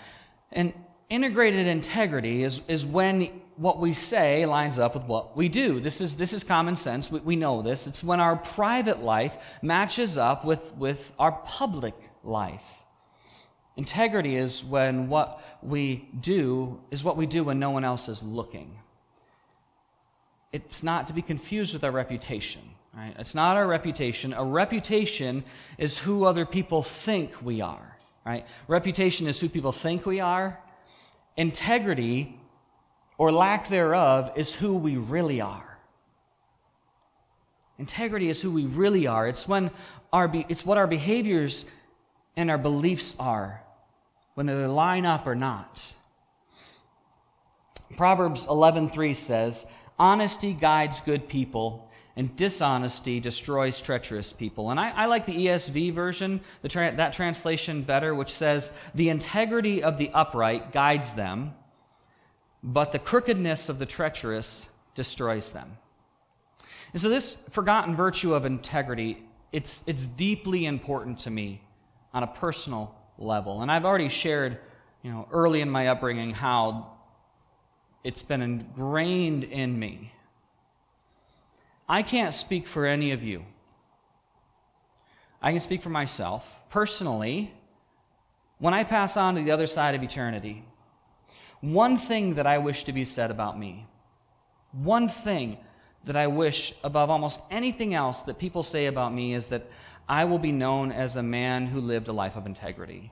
And 0.52 0.74
integrated 1.10 1.68
integrity 1.68 2.44
is, 2.44 2.62
is 2.68 2.86
when 2.86 3.42
what 3.58 3.80
we 3.80 3.94
say 3.94 4.46
lines 4.46 4.80
up 4.80 4.96
with 4.96 5.04
what 5.04 5.36
we 5.38 5.50
do. 5.50 5.80
This 5.80 6.02
is, 6.02 6.16
this 6.16 6.34
is 6.34 6.44
common 6.44 6.76
sense. 6.76 7.12
We, 7.12 7.20
we 7.20 7.36
know 7.36 7.62
this. 7.62 7.88
It's 7.88 8.04
when 8.04 8.20
our 8.20 8.36
private 8.36 9.04
life 9.04 9.34
matches 9.62 10.18
up 10.18 10.46
with, 10.46 10.74
with 10.76 11.12
our 11.20 11.34
public 11.46 11.94
life. 12.24 12.64
Integrity 13.78 14.36
is 14.36 14.64
when 14.64 15.10
what 15.10 15.42
we 15.62 16.10
do 16.20 16.82
is 16.92 17.04
what 17.04 17.18
we 17.18 17.26
do 17.26 17.44
when 17.44 17.60
no 17.60 17.72
one 17.72 17.84
else 17.84 18.10
is 18.10 18.24
looking. 18.24 18.81
It's 20.52 20.84
not 20.84 21.08
to 21.08 21.14
be 21.14 21.22
confused 21.22 21.74
with 21.74 21.84
our 21.84 21.92
reputation. 21.92 22.62
Right? 22.94 23.14
It's 23.18 23.36
not 23.36 23.56
our 23.56 23.68
reputation. 23.68 24.34
A 24.34 24.44
reputation 24.44 25.44
is 25.78 25.98
who 25.98 26.26
other 26.26 26.46
people 26.46 26.84
think 26.84 27.34
we 27.42 27.62
are. 27.62 27.98
Right? 28.26 28.46
Reputation 28.68 29.28
is 29.28 29.40
who 29.40 29.48
people 29.48 29.72
think 29.72 30.06
we 30.06 30.20
are. 30.20 30.60
Integrity, 31.38 32.38
or 33.18 33.32
lack 33.32 33.70
thereof, 33.70 34.32
is 34.36 34.54
who 34.54 34.76
we 34.76 34.98
really 34.98 35.40
are. 35.40 35.78
Integrity 37.80 38.30
is 38.30 38.42
who 38.42 38.52
we 38.52 38.66
really 38.66 39.08
are. 39.08 39.28
It's 39.28 39.48
when 39.48 39.72
our 40.14 40.28
be- 40.28 40.46
it's 40.50 40.66
what 40.66 40.78
our 40.78 40.86
behaviors 40.86 41.66
and 42.36 42.52
our 42.52 42.58
beliefs 42.58 43.16
are, 43.18 43.64
whether 44.36 44.62
they 44.62 44.68
line 44.68 45.06
up 45.06 45.26
or 45.26 45.36
not. 45.36 45.96
Proverbs 47.98 48.46
11:3 48.46 49.16
says, 49.16 49.66
"Honesty 50.02 50.54
guides 50.54 51.00
good 51.02 51.28
people, 51.28 51.92
and 52.16 52.36
dishonesty 52.36 53.20
destroys 53.20 53.80
treacherous 53.80 54.34
people. 54.34 54.72
And 54.72 54.80
I, 54.80 54.90
I 54.90 55.06
like 55.06 55.28
the 55.28 55.46
ESV 55.46 55.94
version, 55.94 56.42
the 56.64 56.70
tra- 56.70 56.96
that 56.96 57.14
translation 57.14 57.84
better, 57.84 58.16
which 58.16 58.32
says, 58.32 58.72
The 58.96 59.10
integrity 59.10 59.84
of 59.84 60.00
the 60.00 60.10
upright 60.12 60.72
guides 60.72 61.14
them, 61.14 61.54
but 62.64 62.92
the 62.92 63.00
crookedness 63.00 63.70
of 63.70 63.78
the 63.78 63.86
treacherous 63.86 64.66
destroys 64.96 65.52
them. 65.52 65.78
And 66.94 67.02
so, 67.02 67.08
this 67.08 67.38
forgotten 67.52 67.96
virtue 67.96 68.34
of 68.34 68.44
integrity, 68.44 69.24
it's, 69.52 69.84
it's 69.86 70.08
deeply 70.08 70.66
important 70.66 71.20
to 71.20 71.30
me 71.30 71.62
on 72.12 72.24
a 72.24 72.28
personal 72.28 72.96
level. 73.20 73.62
And 73.62 73.72
I've 73.72 73.86
already 73.86 74.10
shared, 74.10 74.58
you 75.04 75.12
know, 75.12 75.28
early 75.32 75.62
in 75.62 75.70
my 75.70 75.90
upbringing 75.90 76.32
how 76.32 76.98
it's 78.04 78.24
been 78.24 78.42
ingrained 78.42 79.44
in 79.44 79.78
me 79.78 80.12
I 81.92 82.04
can't 82.04 82.34
speak 82.34 82.70
for 82.70 82.86
any 82.86 83.12
of 83.12 83.22
you. 83.22 83.44
I 85.42 85.52
can 85.52 85.60
speak 85.60 85.84
for 85.84 85.90
myself. 85.90 86.46
Personally, 86.70 87.54
when 88.60 88.74
I 88.74 88.86
pass 88.86 89.18
on 89.18 89.36
to 89.36 89.42
the 89.42 89.52
other 89.52 89.68
side 89.68 89.94
of 89.94 90.02
eternity, 90.02 90.64
one 91.60 91.98
thing 91.98 92.36
that 92.36 92.48
I 92.48 92.60
wish 92.60 92.86
to 92.86 92.94
be 92.94 93.04
said 93.04 93.30
about 93.30 93.60
me, 93.60 93.88
one 94.72 95.10
thing 95.10 95.58
that 96.06 96.16
I 96.16 96.28
wish 96.28 96.74
above 96.82 97.10
almost 97.10 97.42
anything 97.52 97.94
else 97.94 98.22
that 98.22 98.40
people 98.40 98.64
say 98.64 98.86
about 98.86 99.14
me 99.14 99.34
is 99.34 99.48
that 99.48 99.70
I 100.08 100.24
will 100.24 100.40
be 100.40 100.54
known 100.54 100.94
as 100.94 101.18
a 101.18 101.24
man 101.24 101.68
who 101.68 101.82
lived 101.82 102.08
a 102.08 102.14
life 102.14 102.38
of 102.38 102.46
integrity 102.46 103.12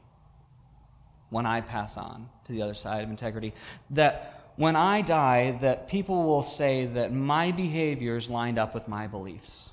when 1.31 1.46
I 1.46 1.60
pass 1.60 1.98
on 1.98 2.29
to 2.46 2.53
the 2.53 2.62
other 2.62 2.74
side 2.74 3.03
of 3.03 3.10
integrity. 3.10 3.53
That 3.89 4.38
when 4.60 4.75
I 4.75 5.01
die 5.01 5.58
that 5.62 5.88
people 5.88 6.25
will 6.25 6.44
say 6.44 6.86
that 6.86 7.13
my 7.13 7.50
behaviors 7.50 8.30
lined 8.30 8.60
up 8.60 8.74
with 8.74 8.89
my 8.89 9.08
beliefs. 9.08 9.72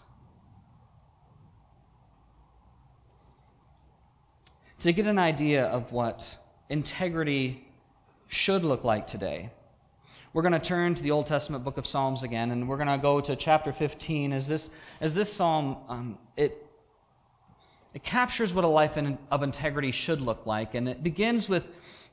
To 4.79 4.93
get 4.93 5.09
an 5.09 5.19
idea 5.19 5.65
of 5.65 5.91
what 5.91 6.37
integrity 6.69 7.67
should 8.29 8.63
look 8.63 8.85
like 8.85 9.09
today, 9.09 9.51
we're 10.33 10.43
going 10.43 10.53
to 10.53 10.61
turn 10.61 10.95
to 10.95 11.03
the 11.03 11.11
Old 11.11 11.27
Testament 11.27 11.65
book 11.65 11.79
of 11.79 11.87
Psalms 11.89 12.23
again, 12.23 12.53
and 12.53 12.69
we're 12.69 12.77
going 12.77 12.87
to 12.87 12.97
go 12.97 13.21
to 13.21 13.35
chapter 13.35 13.73
15. 13.73 14.33
As 14.33 14.47
this, 14.47 14.71
as 15.01 15.15
this 15.15 15.33
psalm, 15.33 15.79
um, 15.89 16.17
it, 16.37 16.65
it 17.93 18.05
captures 18.05 18.55
what 18.55 18.65
a 18.65 18.69
life 18.69 18.97
in, 18.97 19.19
of 19.33 19.43
integrity 19.43 19.91
should 19.91 20.21
look 20.21 20.47
like, 20.47 20.77
and 20.77 20.89
it 20.89 21.03
begins 21.03 21.49
with 21.49 21.67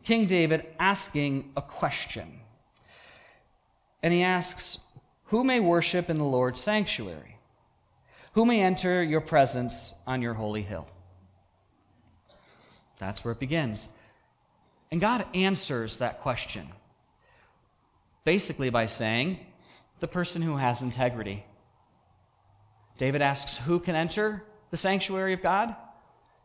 King 0.03 0.25
David 0.25 0.65
asking 0.79 1.51
a 1.55 1.61
question 1.61 2.39
and 4.03 4.13
he 4.13 4.21
asks, 4.21 4.79
Who 5.25 5.43
may 5.43 5.59
worship 5.61 6.09
in 6.09 6.17
the 6.17 6.23
Lord's 6.25 6.59
sanctuary? 6.59 7.37
Who 8.33 8.45
may 8.45 8.61
enter 8.61 9.01
your 9.01 9.21
presence 9.21 9.93
on 10.05 10.21
your 10.21 10.33
holy 10.33 10.61
hill? 10.61 10.87
That's 12.99 13.23
where 13.23 13.31
it 13.31 13.39
begins. 13.39 13.87
And 14.91 15.01
God 15.01 15.25
answers 15.33 15.97
that 15.97 16.21
question 16.21 16.67
basically 18.25 18.69
by 18.69 18.85
saying, 18.85 19.39
The 19.99 20.07
person 20.07 20.41
who 20.41 20.57
has 20.57 20.81
integrity. 20.81 21.45
David 22.97 23.21
asks, 23.21 23.57
Who 23.57 23.79
can 23.79 23.95
enter 23.95 24.43
the 24.71 24.77
sanctuary 24.77 25.33
of 25.33 25.41
God? 25.41 25.75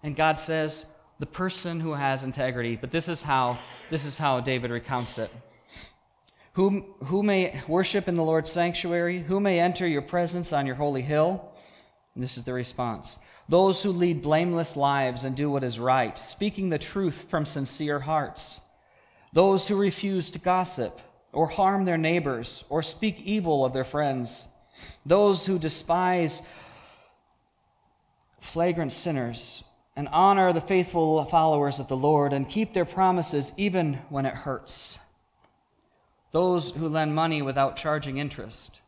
And 0.03 0.17
God 0.17 0.39
says, 0.39 0.87
The 1.19 1.27
person 1.27 1.81
who 1.81 1.93
has 1.93 2.23
integrity. 2.23 2.77
But 2.77 2.91
this 2.91 3.09
is 3.09 3.23
how, 3.23 3.59
this 3.91 4.05
is 4.05 4.19
how 4.19 4.41
David 4.41 4.71
recounts 4.71 5.19
it. 5.19 5.31
Who, 6.59 6.85
who 7.05 7.23
may 7.23 7.63
worship 7.69 8.09
in 8.09 8.17
the 8.17 8.25
Lord's 8.25 8.51
sanctuary? 8.51 9.21
Who 9.23 9.39
may 9.39 9.61
enter 9.61 9.87
your 9.87 10.03
presence 10.03 10.53
on 10.53 10.67
your 10.67 10.75
holy 10.75 11.03
hill? 11.03 11.53
And 12.17 12.25
this 12.25 12.37
is 12.37 12.43
the 12.43 12.53
response 12.53 13.21
Those 13.49 13.81
who 13.81 13.93
lead 13.93 14.23
blameless 14.23 14.75
lives 14.75 15.23
and 15.23 15.37
do 15.37 15.49
what 15.49 15.63
is 15.63 15.79
right, 15.79 16.19
speaking 16.19 16.69
the 16.69 16.77
truth 16.77 17.27
from 17.31 17.47
sincere 17.47 18.01
hearts. 18.01 18.61
Those 19.33 19.69
who 19.69 19.77
refuse 19.77 20.31
to 20.31 20.41
gossip 20.41 21.01
or 21.33 21.47
harm 21.47 21.85
their 21.85 21.97
neighbors 21.97 22.65
or 22.69 22.83
speak 22.83 23.21
evil 23.21 23.65
of 23.65 23.73
their 23.73 23.85
friends. 23.85 24.49
Those 25.07 25.47
who 25.47 25.61
despise 25.61 26.43
flagrant 28.41 28.93
sinners 28.93 29.63
and 29.95 30.09
honor 30.09 30.53
the 30.53 30.61
faithful 30.61 31.25
followers 31.27 31.79
of 31.79 31.87
the 31.87 31.97
Lord 31.97 32.33
and 32.33 32.49
keep 32.49 32.75
their 32.75 32.85
promises 32.85 33.53
even 33.57 34.01
when 34.09 34.27
it 34.27 34.35
hurts 34.35 34.99
those 36.33 36.73
who 36.73 36.89
lend 36.89 37.15
money 37.15 37.43
without 37.43 37.77
charging 37.77 38.19
interest, 38.19 38.81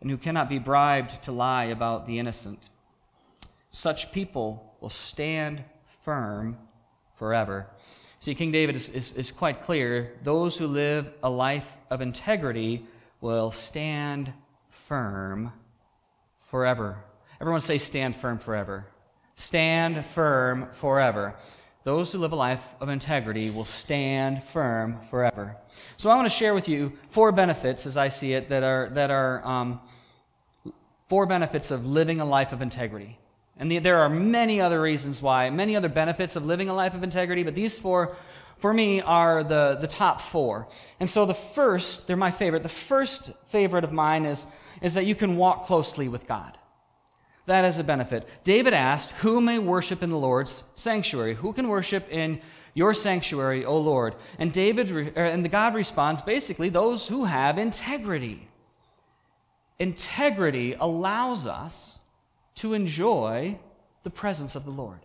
and 0.00 0.10
who 0.10 0.16
cannot 0.18 0.48
be 0.48 0.58
bribed 0.58 1.22
to 1.22 1.32
lie 1.32 1.64
about 1.64 2.06
the 2.06 2.18
innocent. 2.18 2.68
Such 3.70 4.12
people 4.12 4.76
will 4.80 4.90
stand 4.90 5.64
firm 6.04 6.58
forever. 7.18 7.66
See, 8.20 8.34
King 8.34 8.52
David 8.52 8.76
is, 8.76 8.88
is, 8.90 9.12
is 9.14 9.32
quite 9.32 9.62
clear. 9.62 10.12
Those 10.22 10.56
who 10.56 10.66
live 10.66 11.10
a 11.22 11.30
life 11.30 11.66
of 11.90 12.00
integrity 12.00 12.86
will 13.20 13.50
stand 13.50 14.32
firm 14.88 15.52
forever. 16.50 17.02
Everyone 17.40 17.60
say, 17.60 17.78
stand 17.78 18.16
firm 18.16 18.38
forever. 18.38 18.86
Stand 19.36 20.04
firm 20.14 20.68
forever. 20.80 21.34
Those 21.84 22.10
who 22.10 22.18
live 22.18 22.32
a 22.32 22.36
life 22.36 22.62
of 22.80 22.88
integrity 22.88 23.50
will 23.50 23.66
stand 23.66 24.42
firm 24.52 24.98
forever. 25.10 25.54
So 25.98 26.08
I 26.08 26.16
want 26.16 26.24
to 26.24 26.34
share 26.34 26.54
with 26.54 26.66
you 26.66 26.94
four 27.10 27.30
benefits, 27.30 27.84
as 27.84 27.98
I 27.98 28.08
see 28.08 28.32
it, 28.32 28.48
that 28.48 28.62
are, 28.62 28.88
that 28.94 29.10
are 29.10 29.46
um, 29.46 29.80
four 31.10 31.26
benefits 31.26 31.70
of 31.70 31.84
living 31.84 32.20
a 32.20 32.24
life 32.24 32.54
of 32.54 32.62
integrity. 32.62 33.18
And 33.58 33.70
the, 33.70 33.80
there 33.80 33.98
are 33.98 34.08
many 34.08 34.62
other 34.62 34.80
reasons 34.80 35.20
why, 35.20 35.50
many 35.50 35.76
other 35.76 35.90
benefits 35.90 36.36
of 36.36 36.46
living 36.46 36.70
a 36.70 36.74
life 36.74 36.94
of 36.94 37.02
integrity, 37.02 37.42
but 37.42 37.54
these 37.54 37.78
four, 37.78 38.16
for 38.56 38.72
me, 38.72 39.02
are 39.02 39.44
the, 39.44 39.76
the 39.78 39.86
top 39.86 40.22
four. 40.22 40.66
And 41.00 41.08
so 41.08 41.26
the 41.26 41.34
first, 41.34 42.06
they're 42.06 42.16
my 42.16 42.30
favorite, 42.30 42.62
the 42.62 42.68
first 42.70 43.30
favorite 43.50 43.84
of 43.84 43.92
mine 43.92 44.24
is, 44.24 44.46
is 44.80 44.94
that 44.94 45.04
you 45.04 45.14
can 45.14 45.36
walk 45.36 45.66
closely 45.66 46.08
with 46.08 46.26
God. 46.26 46.56
That 47.46 47.64
is 47.64 47.78
a 47.78 47.84
benefit. 47.84 48.26
David 48.42 48.72
asked, 48.72 49.10
Who 49.10 49.40
may 49.40 49.58
worship 49.58 50.02
in 50.02 50.10
the 50.10 50.18
Lord's 50.18 50.62
sanctuary? 50.74 51.34
Who 51.34 51.52
can 51.52 51.68
worship 51.68 52.10
in 52.10 52.40
your 52.72 52.94
sanctuary, 52.94 53.64
O 53.64 53.78
Lord? 53.78 54.14
And 54.38 54.52
David 54.52 54.90
er, 54.90 55.26
and 55.26 55.44
the 55.44 55.50
God 55.50 55.74
responds 55.74 56.22
basically, 56.22 56.70
those 56.70 57.08
who 57.08 57.24
have 57.24 57.58
integrity. 57.58 58.48
Integrity 59.78 60.74
allows 60.78 61.46
us 61.46 61.98
to 62.56 62.72
enjoy 62.72 63.58
the 64.04 64.10
presence 64.10 64.54
of 64.54 64.64
the 64.64 64.70
Lord, 64.70 65.00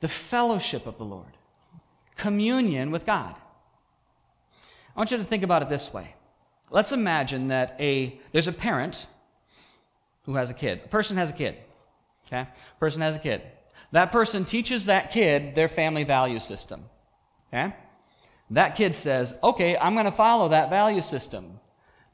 the 0.00 0.08
fellowship 0.08 0.86
of 0.86 0.96
the 0.98 1.04
Lord, 1.04 1.36
communion 2.16 2.90
with 2.90 3.04
God. 3.04 3.36
I 4.94 5.00
want 5.00 5.10
you 5.10 5.18
to 5.18 5.24
think 5.24 5.42
about 5.42 5.62
it 5.62 5.68
this 5.68 5.92
way. 5.92 6.14
Let's 6.70 6.92
imagine 6.92 7.48
that 7.48 7.76
a 7.78 8.18
there's 8.32 8.48
a 8.48 8.52
parent 8.52 9.06
who 10.24 10.34
has 10.34 10.50
a 10.50 10.54
kid. 10.54 10.82
A 10.84 10.88
person 10.88 11.16
has 11.16 11.30
a 11.30 11.34
kid. 11.34 11.56
Okay? 12.26 12.40
A 12.40 12.78
person 12.78 13.02
has 13.02 13.16
a 13.16 13.18
kid. 13.18 13.42
That 13.92 14.12
person 14.12 14.44
teaches 14.44 14.86
that 14.86 15.10
kid 15.10 15.54
their 15.54 15.68
family 15.68 16.04
value 16.04 16.40
system. 16.40 16.84
Okay? 17.52 17.74
That 18.50 18.76
kid 18.76 18.94
says, 18.94 19.34
okay, 19.42 19.76
I'm 19.76 19.94
going 19.94 20.06
to 20.06 20.12
follow 20.12 20.48
that 20.48 20.70
value 20.70 21.00
system. 21.00 21.60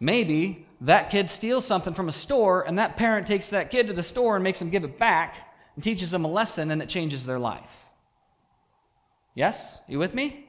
Maybe 0.01 0.67
that 0.81 1.11
kid 1.11 1.29
steals 1.29 1.67
something 1.67 1.95
from 1.95 2.09
a 2.09 2.13
store, 2.13 2.63
and 2.63 2.79
that 2.79 2.97
parent 2.97 3.27
takes 3.27 3.51
that 3.51 3.71
kid 3.71 3.89
to 3.89 3.93
the 3.93 4.03
store 4.03 4.37
and 4.37 4.45
makes 4.45 4.61
them 4.61 4.71
give 4.71 4.85
it 4.85 4.99
back 4.99 5.37
and 5.75 5.83
teaches 5.83 6.11
them 6.11 6.25
a 6.25 6.29
lesson, 6.29 6.71
and 6.71 6.81
it 6.83 6.89
changes 6.89 7.27
their 7.27 7.39
life. 7.39 7.71
Yes? 9.35 9.79
You 9.89 9.99
with 9.99 10.15
me? 10.15 10.49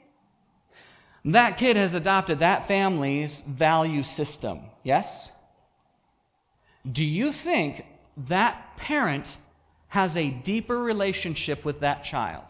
That 1.25 1.57
kid 1.57 1.75
has 1.75 1.93
adopted 1.93 2.39
that 2.39 2.67
family's 2.67 3.41
value 3.41 4.03
system. 4.03 4.61
Yes? 4.83 5.29
Do 6.89 7.03
you 7.03 7.31
think 7.31 7.86
that 8.27 8.77
parent 8.77 9.38
has 9.89 10.15
a 10.15 10.29
deeper 10.29 10.77
relationship 10.77 11.65
with 11.65 11.79
that 11.79 12.03
child 12.03 12.45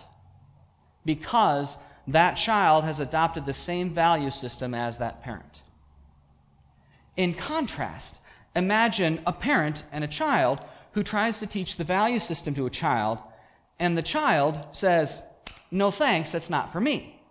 because 1.06 1.78
that 2.08 2.34
child 2.34 2.84
has 2.84 3.00
adopted 3.00 3.46
the 3.46 3.54
same 3.54 3.94
value 3.94 4.32
system 4.32 4.74
as 4.74 4.98
that 4.98 5.24
parent? 5.24 5.62
In 7.16 7.34
contrast, 7.34 8.20
Imagine 8.56 9.22
a 9.26 9.34
parent 9.34 9.84
and 9.92 10.04
a 10.04 10.08
child 10.08 10.60
who 10.94 11.04
tries 11.04 11.38
to 11.38 11.48
teach 11.48 11.76
the 11.76 11.84
value 11.84 12.20
system 12.20 12.56
to 12.56 12.66
a 12.66 12.70
child, 12.70 13.20
and 13.80 13.98
the 13.98 14.02
child 14.02 14.60
says, 14.72 15.22
No 15.72 15.92
thanks, 15.92 16.32
that's 16.32 16.50
not 16.50 16.72
for 16.72 16.82
me. 16.82 17.22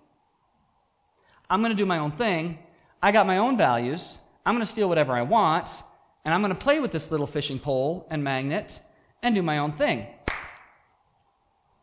I'm 1.51 1.61
going 1.61 1.73
to 1.73 1.77
do 1.77 1.87
my 1.87 1.99
own 1.99 2.13
thing. 2.13 2.59
I 3.03 3.11
got 3.13 3.27
my 3.27 3.39
own 3.39 3.57
values. 3.57 4.19
I'm 4.47 4.55
going 4.55 4.65
to 4.65 4.71
steal 4.71 4.89
whatever 4.89 5.13
I 5.13 5.23
want, 5.23 5.83
and 6.25 6.35
I'm 6.35 6.41
going 6.41 6.53
to 6.53 6.59
play 6.59 6.81
with 6.81 6.93
this 6.93 7.11
little 7.11 7.27
fishing 7.27 7.59
pole 7.59 8.07
and 8.11 8.23
magnet 8.23 8.81
and 9.23 9.35
do 9.35 9.43
my 9.43 9.59
own 9.59 9.73
thing. 9.73 10.07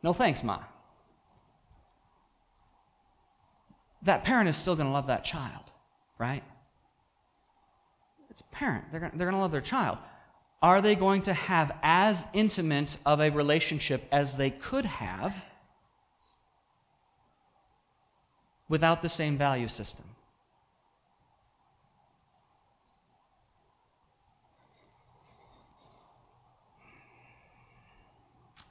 No 0.03 0.13
thanks, 0.13 0.43
Ma. 0.43 0.59
That 4.03 4.23
parent 4.23 4.47
is 4.49 4.55
still 4.55 4.75
going 4.75 4.87
to 4.87 4.93
love 4.93 5.07
that 5.07 5.25
child, 5.25 5.63
right? 6.19 6.43
It's 8.29 8.41
a 8.41 8.55
parent. 8.55 8.85
They're 8.91 8.99
going, 8.99 9.13
they're 9.15 9.27
going 9.27 9.35
to 9.35 9.41
love 9.41 9.51
their 9.51 9.61
child. 9.61 9.97
Are 10.61 10.81
they 10.81 10.95
going 10.95 11.21
to 11.23 11.33
have 11.33 11.75
as 11.81 12.27
intimate 12.33 12.97
of 13.05 13.19
a 13.19 13.29
relationship 13.29 14.03
as 14.11 14.37
they 14.37 14.49
could 14.49 14.85
have 14.85 15.33
without 18.69 19.01
the 19.01 19.09
same 19.09 19.37
value 19.37 19.67
system? 19.67 20.05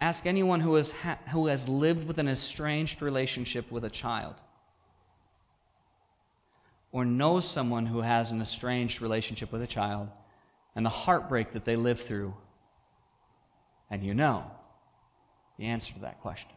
Ask 0.01 0.27
anyone 0.27 0.61
who 0.61 0.75
has, 0.75 0.91
ha- 0.91 1.19
who 1.31 1.47
has 1.47 1.69
lived 1.69 2.07
with 2.07 2.19
an 2.19 2.29
estranged 2.29 3.01
relationship 3.01 3.71
with 3.71 3.85
a 3.85 3.91
child 3.91 4.35
or 6.93 7.05
knows 7.05 7.49
someone 7.49 7.87
who 7.87 8.03
has 8.03 8.31
an 8.31 8.41
estranged 8.41 9.03
relationship 9.03 9.51
with 9.51 9.63
a 9.63 9.67
child 9.67 10.09
and 10.77 10.87
the 10.87 10.91
heartbreak 10.91 11.53
that 11.53 11.65
they 11.65 11.75
live 11.75 12.01
through. 12.01 12.35
And 13.91 14.05
you 14.05 14.15
know 14.15 14.51
the 15.59 15.67
answer 15.67 15.93
to 15.95 16.01
that 16.01 16.21
question. 16.21 16.51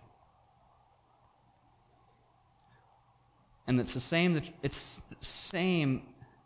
And 3.65 3.79
it's 3.79 3.93
the 3.93 3.99
same, 3.99 4.41
it's 4.63 5.01
the 5.09 5.15
same 5.19 6.03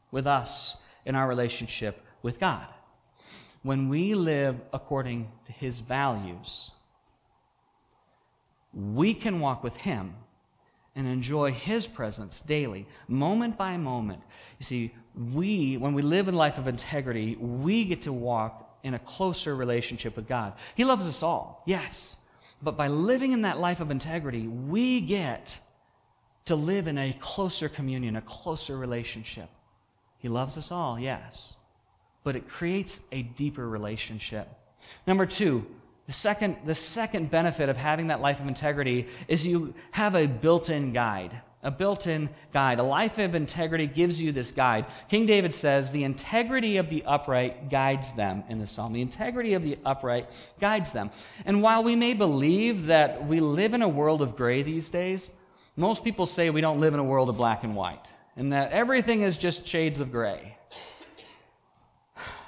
with 0.10 0.26
us 0.26 0.78
in 1.06 1.16
our 1.16 1.28
relationship 1.28 2.04
with 2.22 2.40
God. 2.40 2.68
When 3.64 3.90
we 3.90 4.16
live 4.16 4.56
according 4.74 5.32
to 5.46 5.52
His 5.52 5.80
values, 5.80 6.72
we 8.74 9.14
can 9.14 9.40
walk 9.40 9.64
with 9.64 9.76
Him 9.78 10.16
and 10.96 11.08
enjoy 11.08 11.52
His 11.52 11.88
presence 11.88 12.42
daily, 12.42 12.86
moment 13.08 13.58
by 13.58 13.78
moment. 13.78 14.22
You 14.60 14.66
see, 14.66 14.94
we, 15.34 15.78
when 15.78 15.94
we 15.94 16.02
live 16.02 16.28
in 16.28 16.36
life 16.36 16.58
of 16.58 16.68
integrity, 16.68 17.36
we 17.36 17.86
get 17.86 18.04
to 18.04 18.14
walk 18.14 18.80
in 18.84 18.94
a 18.94 19.00
closer 19.00 19.56
relationship 19.56 20.16
with 20.16 20.28
God. 20.28 20.54
He 20.76 20.84
loves 20.84 21.08
us 21.08 21.24
all, 21.24 21.64
yes. 21.66 22.16
But 22.62 22.78
by 22.78 22.88
living 22.88 23.32
in 23.32 23.42
that 23.42 23.60
life 23.60 23.80
of 23.80 23.92
integrity, 23.92 24.48
we 24.48 25.02
get 25.02 25.60
to 26.46 26.56
live 26.56 26.88
in 26.88 26.98
a 26.98 27.14
closer 27.20 27.70
communion, 27.70 28.16
a 28.16 28.22
closer 28.22 28.78
relationship. 28.78 29.50
He 30.18 30.30
loves 30.30 30.58
us 30.58 30.72
all, 30.72 31.00
yes. 31.00 31.56
But 32.24 32.36
it 32.36 32.48
creates 32.48 33.02
a 33.12 33.24
deeper 33.24 33.68
relationship. 33.68 34.48
Number 35.08 35.26
two, 35.26 35.66
the 36.12 36.18
second, 36.18 36.58
the 36.66 36.76
second 36.76 37.32
benefit 37.32 37.70
of 37.70 37.78
having 37.78 38.08
that 38.08 38.20
life 38.20 38.42
of 38.42 38.48
integrity 38.50 39.08
is 39.30 39.48
you 39.48 39.74
have 39.92 40.14
a 40.14 40.28
built 40.28 40.70
in 40.70 40.92
guide. 40.92 41.40
A 41.64 41.72
built 41.72 42.06
in 42.06 42.30
guide. 42.52 42.80
A 42.80 42.84
life 42.84 43.18
of 43.18 43.34
integrity 43.34 43.88
gives 43.88 44.22
you 44.22 44.34
this 44.34 44.52
guide. 44.52 44.88
King 45.08 45.26
David 45.26 45.54
says, 45.54 45.90
The 45.90 46.04
integrity 46.04 46.76
of 46.76 46.90
the 46.90 47.02
upright 47.06 47.70
guides 47.70 48.12
them 48.12 48.44
in 48.50 48.60
the 48.60 48.68
psalm. 48.68 48.92
The 48.92 49.02
integrity 49.02 49.54
of 49.54 49.64
the 49.64 49.80
upright 49.86 50.28
guides 50.60 50.92
them. 50.92 51.12
And 51.46 51.62
while 51.62 51.82
we 51.82 51.96
may 51.96 52.14
believe 52.14 52.88
that 52.88 53.26
we 53.26 53.40
live 53.40 53.74
in 53.74 53.82
a 53.82 53.88
world 53.88 54.22
of 54.22 54.36
gray 54.36 54.64
these 54.64 54.90
days, 54.90 55.32
most 55.78 56.04
people 56.04 56.26
say 56.26 56.50
we 56.50 56.60
don't 56.60 56.82
live 56.82 56.94
in 56.94 57.00
a 57.00 57.06
world 57.06 57.30
of 57.30 57.38
black 57.38 57.64
and 57.64 57.74
white, 57.74 58.06
and 58.36 58.52
that 58.52 58.74
everything 58.74 59.22
is 59.22 59.38
just 59.38 59.66
shades 59.66 60.02
of 60.02 60.12
gray. 60.12 60.58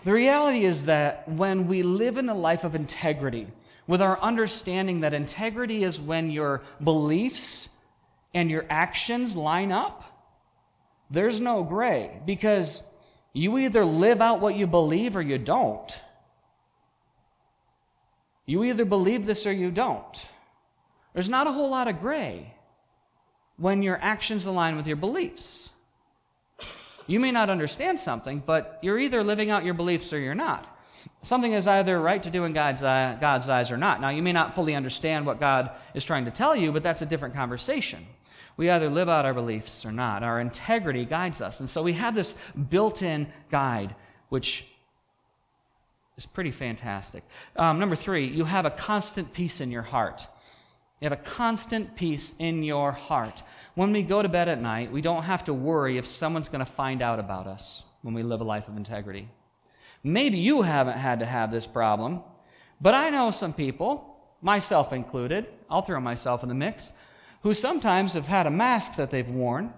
The 0.03 0.11
reality 0.11 0.65
is 0.65 0.85
that 0.85 1.27
when 1.29 1.67
we 1.67 1.83
live 1.83 2.17
in 2.17 2.27
a 2.27 2.35
life 2.35 2.63
of 2.63 2.75
integrity, 2.75 3.47
with 3.87 4.01
our 4.01 4.19
understanding 4.19 5.01
that 5.01 5.13
integrity 5.13 5.83
is 5.83 5.99
when 5.99 6.31
your 6.31 6.61
beliefs 6.83 7.69
and 8.33 8.49
your 8.49 8.65
actions 8.69 9.35
line 9.35 9.71
up, 9.71 10.03
there's 11.09 11.39
no 11.39 11.63
gray 11.63 12.21
because 12.25 12.83
you 13.33 13.57
either 13.57 13.85
live 13.85 14.21
out 14.21 14.41
what 14.41 14.55
you 14.55 14.67
believe 14.67 15.15
or 15.15 15.21
you 15.21 15.37
don't. 15.37 15.99
You 18.45 18.63
either 18.63 18.85
believe 18.85 19.25
this 19.25 19.45
or 19.45 19.53
you 19.53 19.71
don't. 19.71 20.27
There's 21.13 21.29
not 21.29 21.47
a 21.47 21.51
whole 21.51 21.69
lot 21.69 21.87
of 21.87 22.01
gray 22.01 22.53
when 23.57 23.83
your 23.83 23.97
actions 24.01 24.45
align 24.45 24.75
with 24.75 24.87
your 24.87 24.97
beliefs. 24.97 25.69
You 27.07 27.19
may 27.19 27.31
not 27.31 27.49
understand 27.49 27.99
something, 27.99 28.43
but 28.45 28.79
you're 28.81 28.99
either 28.99 29.23
living 29.23 29.49
out 29.49 29.65
your 29.65 29.73
beliefs 29.73 30.13
or 30.13 30.19
you're 30.19 30.35
not. 30.35 30.67
Something 31.21 31.53
is 31.53 31.67
either 31.67 31.99
right 31.99 32.21
to 32.23 32.29
do 32.29 32.43
in 32.43 32.53
God's, 32.53 32.83
uh, 32.83 33.17
God's 33.19 33.49
eyes 33.49 33.71
or 33.71 33.77
not. 33.77 34.01
Now, 34.01 34.09
you 34.09 34.21
may 34.21 34.33
not 34.33 34.55
fully 34.55 34.75
understand 34.75 35.25
what 35.25 35.39
God 35.39 35.71
is 35.93 36.03
trying 36.03 36.25
to 36.25 36.31
tell 36.31 36.55
you, 36.55 36.71
but 36.71 36.83
that's 36.83 37.01
a 37.01 37.05
different 37.05 37.33
conversation. 37.33 38.05
We 38.55 38.69
either 38.69 38.89
live 38.89 39.09
out 39.09 39.25
our 39.25 39.33
beliefs 39.33 39.85
or 39.85 39.91
not. 39.91 40.23
Our 40.23 40.39
integrity 40.39 41.05
guides 41.05 41.41
us. 41.41 41.59
And 41.59 41.69
so 41.69 41.81
we 41.81 41.93
have 41.93 42.13
this 42.13 42.35
built 42.69 43.01
in 43.01 43.27
guide, 43.49 43.95
which 44.29 44.65
is 46.17 46.25
pretty 46.25 46.51
fantastic. 46.51 47.23
Um, 47.55 47.79
number 47.79 47.95
three, 47.95 48.27
you 48.27 48.45
have 48.45 48.65
a 48.65 48.71
constant 48.71 49.33
peace 49.33 49.59
in 49.59 49.71
your 49.71 49.81
heart. 49.81 50.27
You 51.01 51.09
have 51.09 51.19
a 51.19 51.23
constant 51.23 51.95
peace 51.95 52.33
in 52.39 52.63
your 52.63 52.91
heart. 52.91 53.43
When 53.75 53.91
we 53.91 54.03
go 54.03 54.21
to 54.21 54.29
bed 54.29 54.49
at 54.49 54.61
night, 54.61 54.91
we 54.91 55.01
don't 55.01 55.23
have 55.23 55.45
to 55.45 55.53
worry 55.53 55.97
if 55.97 56.05
someone's 56.05 56.49
going 56.49 56.63
to 56.63 56.71
find 56.71 57.01
out 57.01 57.19
about 57.19 57.47
us 57.47 57.83
when 58.03 58.13
we 58.13 58.21
live 58.21 58.41
a 58.41 58.43
life 58.43 58.67
of 58.67 58.77
integrity. 58.77 59.27
Maybe 60.03 60.37
you 60.37 60.61
haven't 60.61 60.97
had 60.97 61.21
to 61.21 61.25
have 61.25 61.51
this 61.51 61.65
problem, 61.65 62.21
but 62.79 62.93
I 62.93 63.09
know 63.09 63.31
some 63.31 63.53
people, 63.53 64.15
myself 64.41 64.93
included, 64.93 65.47
I'll 65.69 65.81
throw 65.81 65.99
myself 65.99 66.43
in 66.43 66.49
the 66.49 66.55
mix, 66.55 66.91
who 67.41 67.53
sometimes 67.53 68.13
have 68.13 68.27
had 68.27 68.45
a 68.45 68.51
mask 68.51 68.95
that 68.97 69.09
they've 69.09 69.27
worn, 69.27 69.73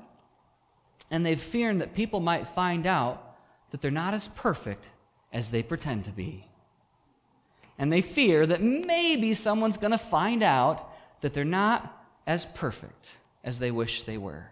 and 1.10 1.26
they've 1.26 1.42
feared 1.42 1.80
that 1.80 1.96
people 1.96 2.20
might 2.20 2.50
find 2.50 2.86
out 2.86 3.38
that 3.72 3.82
they're 3.82 3.92
not 3.92 4.14
as 4.14 4.28
perfect 4.30 4.86
as 5.32 5.50
they 5.50 5.64
pretend 5.64 6.04
to 6.06 6.12
be. 6.12 6.48
And 7.78 7.94
they 7.94 8.02
fear 8.02 8.46
that 8.46 8.62
maybe 8.62 9.34
someone's 9.34 9.78
going 9.78 9.92
to 9.92 9.98
find 9.98 10.44
out 10.44 10.90
that 11.22 11.34
they're 11.34 11.46
not 11.46 12.08
as 12.26 12.46
perfect 12.46 13.16
as 13.46 13.60
they 13.60 13.72
wish 13.72 14.04
they 14.04 14.18
were. 14.18 14.48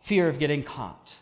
Fear 0.00 0.28
of 0.28 0.38
getting 0.38 0.62
caught, 0.62 1.14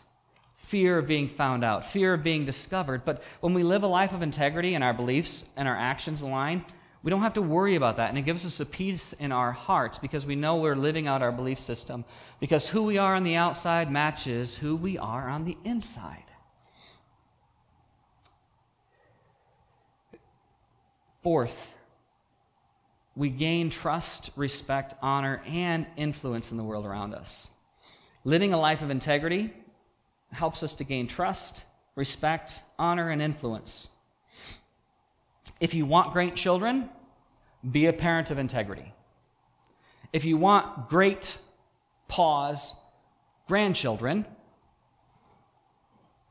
fear 0.55 0.99
of 0.99 1.07
being 1.07 1.27
found 1.27 1.65
out, 1.65 1.91
fear 1.91 2.13
of 2.13 2.23
being 2.23 2.45
discovered. 2.45 3.03
But 3.03 3.21
when 3.41 3.53
we 3.53 3.63
live 3.63 3.83
a 3.83 3.87
life 3.87 4.13
of 4.13 4.21
integrity 4.21 4.75
and 4.75 4.83
our 4.83 4.93
beliefs 4.93 5.43
and 5.57 5.67
our 5.67 5.75
actions 5.75 6.21
align, 6.21 6.63
we 7.03 7.09
don't 7.09 7.21
have 7.21 7.33
to 7.33 7.41
worry 7.41 7.75
about 7.75 7.97
that. 7.97 8.09
And 8.09 8.17
it 8.17 8.23
gives 8.23 8.45
us 8.45 8.59
a 8.59 8.65
peace 8.65 9.13
in 9.13 9.31
our 9.31 9.51
hearts 9.51 9.97
because 9.97 10.25
we 10.25 10.35
know 10.35 10.57
we're 10.57 10.75
living 10.75 11.07
out 11.07 11.21
our 11.21 11.31
belief 11.31 11.59
system. 11.59 12.05
Because 12.39 12.69
who 12.69 12.83
we 12.83 12.97
are 12.97 13.15
on 13.15 13.23
the 13.23 13.35
outside 13.35 13.91
matches 13.91 14.55
who 14.55 14.75
we 14.75 14.97
are 14.97 15.27
on 15.27 15.45
the 15.45 15.57
inside. 15.63 16.23
Fourth, 21.23 21.76
we 23.17 23.29
gain 23.29 23.71
trust, 23.71 24.29
respect, 24.35 24.93
honor, 25.01 25.41
and 25.47 25.87
influence 25.97 26.51
in 26.51 26.57
the 26.57 26.63
world 26.63 26.85
around 26.85 27.15
us. 27.15 27.47
Living 28.23 28.53
a 28.53 28.59
life 28.59 28.83
of 28.83 28.91
integrity 28.91 29.51
helps 30.31 30.61
us 30.61 30.73
to 30.73 30.83
gain 30.83 31.07
trust, 31.07 31.63
respect, 31.95 32.61
honor, 32.77 33.09
and 33.09 33.19
influence. 33.19 33.87
If 35.59 35.73
you 35.73 35.87
want 35.87 36.13
great 36.13 36.35
children, 36.35 36.89
be 37.69 37.87
a 37.87 37.93
parent 37.93 38.29
of 38.29 38.37
integrity. 38.37 38.93
If 40.13 40.23
you 40.23 40.37
want 40.37 40.87
great, 40.87 41.39
pause, 42.07 42.75
grandchildren, 43.47 44.27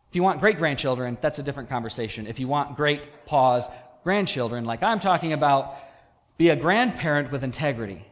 if 0.08 0.14
you 0.14 0.22
want 0.22 0.38
great 0.38 0.58
grandchildren, 0.58 1.18
that's 1.20 1.40
a 1.40 1.42
different 1.42 1.68
conversation. 1.68 2.28
If 2.28 2.38
you 2.38 2.46
want 2.46 2.76
great, 2.76 3.26
pause, 3.26 3.68
grandchildren, 4.04 4.64
like 4.64 4.84
I'm 4.84 5.00
talking 5.00 5.32
about, 5.32 5.78
be 6.36 6.50
a 6.50 6.56
grandparent 6.56 7.32
with 7.32 7.42
integrity. 7.42 8.06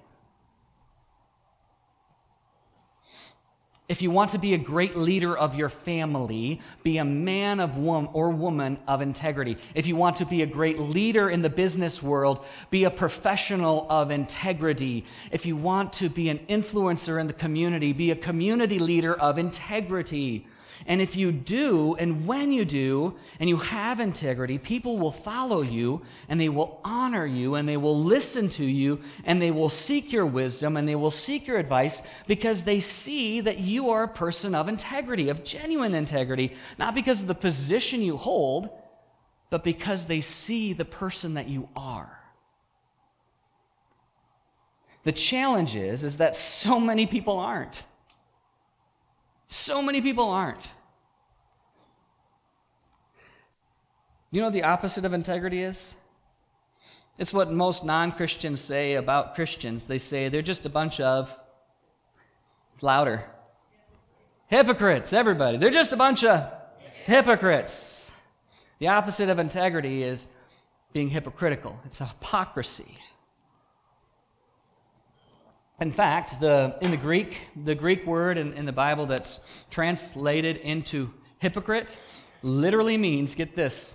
If 3.86 4.00
you 4.00 4.10
want 4.10 4.30
to 4.30 4.38
be 4.38 4.54
a 4.54 4.58
great 4.58 4.96
leader 4.96 5.36
of 5.36 5.54
your 5.54 5.68
family, 5.68 6.62
be 6.82 6.96
a 6.96 7.04
man 7.04 7.60
of 7.60 7.76
wom- 7.76 8.08
or 8.14 8.30
woman 8.30 8.78
of 8.88 9.02
integrity. 9.02 9.58
If 9.74 9.86
you 9.86 9.94
want 9.94 10.16
to 10.16 10.24
be 10.24 10.40
a 10.40 10.46
great 10.46 10.78
leader 10.78 11.28
in 11.28 11.42
the 11.42 11.50
business 11.50 12.02
world, 12.02 12.46
be 12.70 12.84
a 12.84 12.90
professional 12.90 13.86
of 13.90 14.10
integrity. 14.10 15.04
If 15.30 15.44
you 15.44 15.54
want 15.54 15.92
to 15.94 16.08
be 16.08 16.30
an 16.30 16.38
influencer 16.48 17.20
in 17.20 17.26
the 17.26 17.34
community, 17.34 17.92
be 17.92 18.10
a 18.10 18.16
community 18.16 18.78
leader 18.78 19.12
of 19.12 19.36
integrity. 19.36 20.46
And 20.86 21.00
if 21.00 21.16
you 21.16 21.32
do, 21.32 21.96
and 21.98 22.26
when 22.26 22.52
you 22.52 22.64
do, 22.66 23.14
and 23.40 23.48
you 23.48 23.56
have 23.56 24.00
integrity, 24.00 24.58
people 24.58 24.98
will 24.98 25.12
follow 25.12 25.62
you, 25.62 26.02
and 26.28 26.38
they 26.38 26.50
will 26.50 26.80
honor 26.84 27.24
you, 27.24 27.54
and 27.54 27.66
they 27.66 27.78
will 27.78 27.98
listen 27.98 28.50
to 28.50 28.64
you, 28.64 29.00
and 29.24 29.40
they 29.40 29.50
will 29.50 29.70
seek 29.70 30.12
your 30.12 30.26
wisdom, 30.26 30.76
and 30.76 30.86
they 30.86 30.94
will 30.94 31.10
seek 31.10 31.46
your 31.46 31.56
advice 31.56 32.02
because 32.26 32.64
they 32.64 32.80
see 32.80 33.40
that 33.40 33.58
you 33.58 33.88
are 33.90 34.02
a 34.02 34.08
person 34.08 34.54
of 34.54 34.68
integrity, 34.68 35.30
of 35.30 35.42
genuine 35.42 35.94
integrity, 35.94 36.52
not 36.78 36.94
because 36.94 37.22
of 37.22 37.28
the 37.28 37.34
position 37.34 38.02
you 38.02 38.18
hold, 38.18 38.68
but 39.48 39.64
because 39.64 40.06
they 40.06 40.20
see 40.20 40.74
the 40.74 40.84
person 40.84 41.34
that 41.34 41.48
you 41.48 41.68
are. 41.74 42.20
The 45.04 45.12
challenge 45.12 45.76
is, 45.76 46.04
is 46.04 46.18
that 46.18 46.36
so 46.36 46.78
many 46.80 47.06
people 47.06 47.38
aren't. 47.38 47.84
So 49.54 49.80
many 49.80 50.00
people 50.00 50.30
aren't. 50.30 50.68
You 54.32 54.42
know 54.42 54.50
the 54.50 54.64
opposite 54.64 55.04
of 55.04 55.12
integrity 55.12 55.62
is? 55.62 55.94
It's 57.18 57.32
what 57.32 57.52
most 57.52 57.84
non 57.84 58.10
Christians 58.10 58.60
say 58.60 58.94
about 58.94 59.36
Christians. 59.36 59.84
They 59.84 59.98
say 59.98 60.28
they're 60.28 60.42
just 60.42 60.66
a 60.66 60.68
bunch 60.68 60.98
of, 60.98 61.32
louder, 62.80 63.24
hypocrites, 64.48 65.12
everybody. 65.12 65.56
They're 65.56 65.70
just 65.70 65.92
a 65.92 65.96
bunch 65.96 66.24
of 66.24 66.52
hypocrites. 67.04 68.10
The 68.80 68.88
opposite 68.88 69.28
of 69.28 69.38
integrity 69.38 70.02
is 70.02 70.26
being 70.92 71.10
hypocritical, 71.10 71.78
it's 71.86 72.00
a 72.00 72.06
hypocrisy. 72.06 72.98
In 75.80 75.90
fact, 75.90 76.40
the, 76.40 76.76
in 76.80 76.92
the 76.92 76.96
Greek, 76.96 77.40
the 77.64 77.74
Greek 77.74 78.06
word 78.06 78.38
in, 78.38 78.52
in 78.52 78.64
the 78.64 78.72
Bible 78.72 79.06
that's 79.06 79.40
translated 79.70 80.58
into 80.58 81.12
hypocrite 81.40 81.98
literally 82.42 82.96
means, 82.96 83.34
get 83.34 83.56
this, 83.56 83.94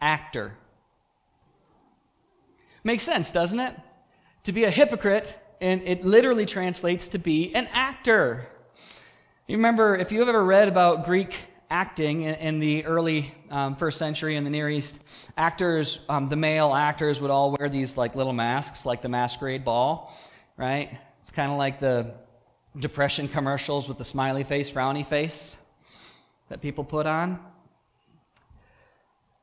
actor. 0.00 0.54
Makes 2.82 3.04
sense, 3.04 3.30
doesn't 3.30 3.60
it? 3.60 3.76
To 4.44 4.52
be 4.52 4.64
a 4.64 4.70
hypocrite, 4.70 5.38
and 5.60 5.82
it 5.82 6.04
literally 6.04 6.46
translates 6.46 7.06
to 7.08 7.18
be 7.18 7.54
an 7.54 7.68
actor. 7.72 8.48
You 9.46 9.56
remember, 9.56 9.96
if 9.96 10.10
you've 10.10 10.28
ever 10.28 10.44
read 10.44 10.66
about 10.66 11.04
Greek 11.04 11.36
acting 11.70 12.22
in, 12.22 12.34
in 12.34 12.58
the 12.58 12.84
early 12.84 13.32
um, 13.50 13.76
first 13.76 13.98
century 13.98 14.34
in 14.34 14.42
the 14.42 14.50
Near 14.50 14.68
East, 14.68 14.98
actors, 15.36 16.00
um, 16.08 16.28
the 16.28 16.36
male 16.36 16.74
actors 16.74 17.20
would 17.20 17.30
all 17.30 17.54
wear 17.56 17.68
these 17.68 17.96
like 17.96 18.16
little 18.16 18.32
masks, 18.32 18.84
like 18.84 19.00
the 19.00 19.08
masquerade 19.08 19.64
ball 19.64 20.12
right? 20.62 20.96
It's 21.22 21.32
kind 21.32 21.50
of 21.50 21.58
like 21.58 21.80
the 21.80 22.14
depression 22.78 23.26
commercials 23.26 23.88
with 23.88 23.98
the 23.98 24.04
smiley 24.04 24.44
face, 24.44 24.70
frowny 24.70 25.04
face 25.04 25.56
that 26.50 26.62
people 26.62 26.84
put 26.84 27.04
on. 27.04 27.40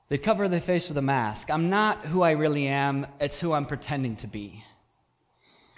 They 0.08 0.18
cover 0.18 0.48
their 0.48 0.62
face 0.62 0.88
with 0.88 0.98
a 0.98 1.02
mask. 1.02 1.52
I'm 1.52 1.70
not 1.70 2.06
who 2.06 2.22
I 2.22 2.32
really 2.32 2.68
am, 2.68 3.06
it's 3.20 3.38
who 3.38 3.52
I'm 3.52 3.66
pretending 3.66 4.16
to 4.16 4.28
be. 4.28 4.64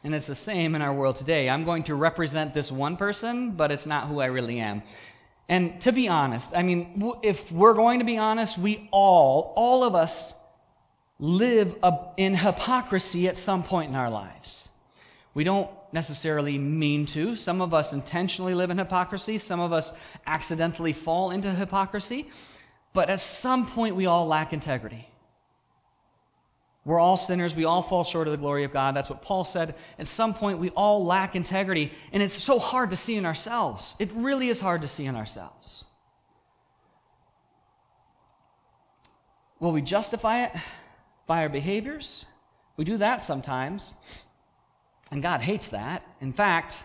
And 0.04 0.14
it's 0.14 0.28
the 0.28 0.36
same 0.36 0.76
in 0.76 0.84
our 0.84 0.94
world 0.94 1.16
today. 1.16 1.50
I'm 1.50 1.66
going 1.66 1.86
to 1.86 1.96
represent 1.96 2.54
this 2.54 2.72
one 2.72 2.96
person, 2.96 3.54
but 3.54 3.72
it's 3.72 3.88
not 3.88 4.10
who 4.10 4.20
I 4.20 4.28
really 4.28 4.60
am. 4.60 4.84
And 5.50 5.82
to 5.82 5.92
be 5.92 6.08
honest, 6.08 6.56
I 6.56 6.62
mean, 6.62 7.16
if 7.24 7.52
we're 7.52 7.74
going 7.74 7.98
to 7.98 8.06
be 8.06 8.20
honest, 8.20 8.60
we 8.60 8.88
all, 8.92 9.54
all 9.56 9.84
of 9.84 9.96
us, 9.96 10.36
live 11.18 11.76
in 12.18 12.36
hypocrisy 12.36 13.28
at 13.28 13.38
some 13.38 13.64
point 13.64 13.90
in 13.90 13.96
our 13.96 14.12
lives. 14.12 14.70
We 15.34 15.44
don't 15.44 15.70
necessarily 15.94 16.58
mean 16.58 17.06
to. 17.08 17.36
Some 17.36 17.62
of 17.62 17.74
us 17.74 17.94
intentionally 17.94 18.54
live 18.54 18.70
in 18.70 18.78
hypocrisy, 18.78 19.38
some 19.38 19.60
of 19.60 19.72
us 19.72 19.94
accidentally 20.28 20.94
fall 20.94 21.32
into 21.32 21.52
hypocrisy, 21.52 22.30
but 22.94 23.10
at 23.10 23.20
some 23.20 23.65
point 23.67 23.96
we 23.96 24.06
all 24.06 24.28
lack 24.28 24.54
integrity. 24.54 25.08
We're 26.84 27.00
all 27.00 27.17
sinners. 27.17 27.56
We 27.56 27.65
all 27.65 27.84
fall 27.84 28.04
short 28.04 28.28
of 28.28 28.32
the 28.32 28.38
glory 28.38 28.63
of 28.63 28.74
God. 28.74 28.96
That's 28.96 29.10
what 29.10 29.22
Paul 29.22 29.44
said. 29.44 29.76
At 30.00 30.08
some 30.08 30.34
point, 30.34 30.58
we 30.58 30.72
all 30.72 31.06
lack 31.06 31.36
integrity, 31.36 31.91
and 32.12 32.24
it's 32.24 32.34
so 32.34 32.58
hard 32.58 32.89
to 32.89 32.96
see 32.96 33.15
in 33.15 33.26
ourselves. 33.26 33.96
It 34.00 34.10
really 34.13 34.50
is 34.50 34.60
hard 34.60 34.82
to 34.82 34.88
see 34.88 35.06
in 35.06 35.15
ourselves. 35.15 35.86
Will 39.60 39.72
we 39.72 39.84
justify 39.84 40.46
it 40.46 40.54
by 41.28 41.44
our 41.44 41.50
behaviors? 41.50 42.26
We 42.78 42.84
do 42.84 42.98
that 42.98 43.24
sometimes. 43.24 43.94
And 45.12 45.21
God 45.21 45.41
hates 45.41 45.67
that. 45.69 46.04
In 46.21 46.32
fact, 46.32 46.84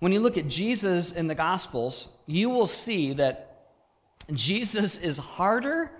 when 0.00 0.12
you 0.12 0.20
look 0.20 0.36
at 0.36 0.48
Jesus 0.48 1.12
in 1.12 1.28
the 1.28 1.34
Gospels, 1.34 2.08
you 2.26 2.50
will 2.50 2.66
see 2.66 3.12
that 3.14 3.70
Jesus 4.32 4.98
is 4.98 5.16
harder 5.16 5.90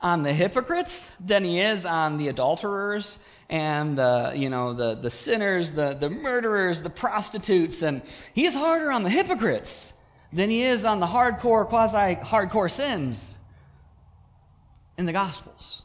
on 0.00 0.22
the 0.22 0.32
hypocrites 0.32 1.10
than 1.18 1.44
he 1.44 1.60
is 1.60 1.84
on 1.84 2.18
the 2.18 2.28
adulterers 2.28 3.18
and 3.48 3.96
the, 3.96 4.32
you 4.36 4.48
know, 4.48 4.74
the, 4.74 4.94
the 4.94 5.10
sinners, 5.10 5.72
the, 5.72 5.94
the 5.94 6.10
murderers, 6.10 6.82
the 6.82 6.90
prostitutes. 6.90 7.82
And 7.82 8.02
he's 8.34 8.54
harder 8.54 8.92
on 8.92 9.02
the 9.02 9.10
hypocrites 9.10 9.92
than 10.32 10.50
he 10.50 10.62
is 10.62 10.84
on 10.84 11.00
the 11.00 11.06
hardcore, 11.06 11.66
quasi 11.66 12.16
hardcore 12.16 12.70
sins 12.70 13.34
in 14.96 15.06
the 15.06 15.12
Gospels. 15.12 15.82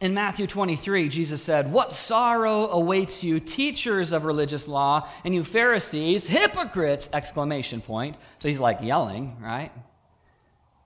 In 0.00 0.14
Matthew 0.14 0.46
23, 0.46 1.10
Jesus 1.10 1.42
said, 1.42 1.70
What 1.70 1.92
sorrow 1.92 2.68
awaits 2.68 3.22
you, 3.22 3.38
teachers 3.38 4.12
of 4.12 4.24
religious 4.24 4.66
law, 4.66 5.06
and 5.24 5.34
you 5.34 5.44
Pharisees, 5.44 6.26
hypocrites! 6.26 7.10
Exclamation 7.12 7.82
point. 7.82 8.16
So 8.38 8.48
he's 8.48 8.58
like 8.58 8.78
yelling, 8.80 9.36
right? 9.42 9.70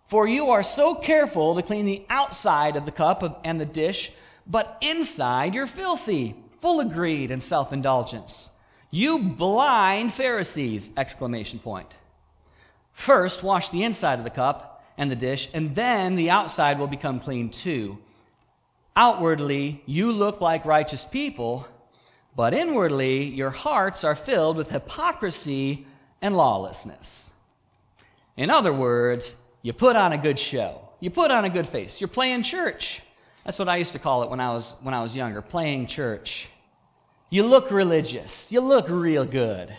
For 0.09 0.27
you 0.27 0.51
are 0.51 0.65
so 0.65 0.97
careful 0.97 1.55
to 1.55 1.63
clean 1.63 1.87
the 1.87 2.05
outside 2.11 2.75
of 2.75 2.87
the 2.87 2.91
cup 2.91 3.41
and 3.45 3.61
the 3.61 3.65
dish, 3.65 4.13
but 4.49 4.77
inside 4.81 5.55
you're 5.55 5.69
filthy, 5.69 6.35
full 6.61 6.81
of 6.81 6.93
greed 6.93 7.31
and 7.31 7.43
self 7.43 7.73
indulgence. 7.73 8.51
You 8.91 9.21
blind 9.21 10.13
Pharisees! 10.13 10.91
Exclamation 10.97 11.61
point. 11.61 11.95
First, 12.93 13.45
wash 13.45 13.69
the 13.69 13.85
inside 13.85 14.19
of 14.19 14.25
the 14.25 14.31
cup 14.31 14.85
and 14.99 15.09
the 15.09 15.17
dish, 15.17 15.51
and 15.55 15.77
then 15.77 16.17
the 16.17 16.31
outside 16.31 16.81
will 16.81 16.89
become 16.89 17.21
clean 17.21 17.49
too. 17.49 17.99
Outwardly, 18.97 19.83
you 19.87 20.13
look 20.13 20.41
like 20.41 20.65
righteous 20.65 21.05
people, 21.05 21.67
but 22.37 22.55
inwardly, 22.55 23.25
your 23.25 23.51
hearts 23.51 24.05
are 24.05 24.15
filled 24.15 24.57
with 24.57 24.71
hypocrisy 24.71 25.87
and 26.23 26.37
lawlessness. 26.37 27.31
In 28.37 28.51
other 28.51 28.73
words, 28.73 29.35
you 29.63 29.73
put 29.73 29.97
on 29.97 30.13
a 30.13 30.19
good 30.19 30.39
show. 30.39 30.81
You 31.01 31.11
put 31.11 31.31
on 31.31 31.45
a 31.45 31.51
good 31.51 31.69
face. 31.69 32.01
You're 32.01 32.09
playing 32.09 32.43
church. 32.43 33.03
That's 33.45 33.59
what 33.59 33.69
I 33.69 33.77
used 33.77 33.93
to 33.93 33.99
call 33.99 34.23
it 34.23 34.31
when 34.31 34.41
I 34.41 34.53
was, 34.53 34.77
when 34.83 34.95
I 34.95 35.03
was 35.03 35.15
younger, 35.15 35.43
playing 35.43 35.87
church. 35.87 36.49
You 37.31 37.45
look 37.45 37.71
religious. 37.71 38.51
You 38.51 38.61
look 38.61 38.87
real 38.89 39.25
good. 39.25 39.75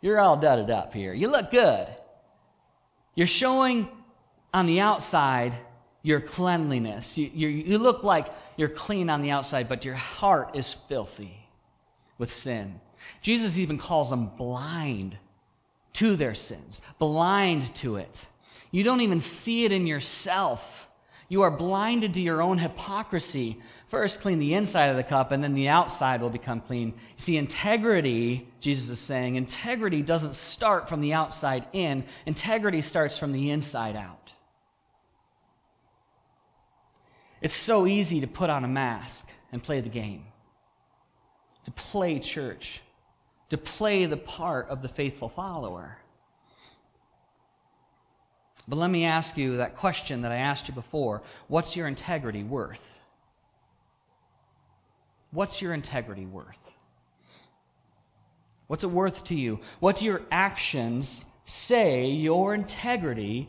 You're 0.00 0.20
all 0.20 0.36
dudded 0.36 0.70
up 0.70 0.92
here. 0.92 1.14
You 1.14 1.30
look 1.30 1.50
good. 1.50 1.88
You're 3.14 3.26
showing 3.26 3.88
on 4.52 4.66
the 4.66 4.80
outside 4.80 5.54
your 6.06 6.20
cleanliness. 6.20 7.18
You, 7.18 7.32
you, 7.34 7.48
you 7.48 7.78
look 7.78 8.04
like 8.04 8.32
you're 8.56 8.68
clean 8.68 9.10
on 9.10 9.22
the 9.22 9.32
outside, 9.32 9.68
but 9.68 9.84
your 9.84 9.96
heart 9.96 10.54
is 10.54 10.72
filthy 10.72 11.48
with 12.16 12.32
sin. 12.32 12.80
Jesus 13.22 13.58
even 13.58 13.76
calls 13.76 14.10
them 14.10 14.30
blind 14.38 15.18
to 15.94 16.14
their 16.14 16.36
sins, 16.36 16.80
blind 17.00 17.74
to 17.76 17.96
it. 17.96 18.26
You 18.70 18.84
don't 18.84 19.00
even 19.00 19.18
see 19.18 19.64
it 19.64 19.72
in 19.72 19.88
yourself. 19.88 20.86
You 21.28 21.42
are 21.42 21.50
blinded 21.50 22.14
to 22.14 22.20
your 22.20 22.40
own 22.40 22.58
hypocrisy. 22.58 23.60
First, 23.88 24.20
clean 24.20 24.38
the 24.38 24.54
inside 24.54 24.86
of 24.86 24.96
the 24.96 25.02
cup, 25.02 25.32
and 25.32 25.42
then 25.42 25.54
the 25.54 25.68
outside 25.68 26.20
will 26.20 26.30
become 26.30 26.60
clean. 26.60 26.94
See, 27.16 27.36
integrity, 27.36 28.46
Jesus 28.60 28.90
is 28.90 29.00
saying, 29.00 29.34
integrity 29.34 30.02
doesn't 30.02 30.36
start 30.36 30.88
from 30.88 31.00
the 31.00 31.14
outside 31.14 31.66
in, 31.72 32.04
integrity 32.26 32.80
starts 32.80 33.18
from 33.18 33.32
the 33.32 33.50
inside 33.50 33.96
out. 33.96 34.25
It's 37.40 37.54
so 37.54 37.86
easy 37.86 38.20
to 38.20 38.26
put 38.26 38.50
on 38.50 38.64
a 38.64 38.68
mask 38.68 39.28
and 39.52 39.62
play 39.62 39.80
the 39.80 39.88
game, 39.88 40.24
to 41.64 41.70
play 41.70 42.18
church, 42.18 42.80
to 43.50 43.58
play 43.58 44.06
the 44.06 44.16
part 44.16 44.68
of 44.68 44.82
the 44.82 44.88
faithful 44.88 45.28
follower. 45.28 45.98
But 48.68 48.76
let 48.76 48.90
me 48.90 49.04
ask 49.04 49.36
you 49.36 49.58
that 49.58 49.76
question 49.76 50.22
that 50.22 50.32
I 50.32 50.36
asked 50.36 50.68
you 50.68 50.74
before 50.74 51.22
what's 51.46 51.76
your 51.76 51.86
integrity 51.86 52.42
worth? 52.42 52.80
What's 55.30 55.60
your 55.60 55.74
integrity 55.74 56.26
worth? 56.26 56.56
What's 58.66 58.82
it 58.82 58.90
worth 58.90 59.24
to 59.24 59.34
you? 59.34 59.60
What 59.78 59.98
do 59.98 60.04
your 60.04 60.22
actions 60.30 61.24
say 61.44 62.06
your 62.06 62.54
integrity 62.54 63.48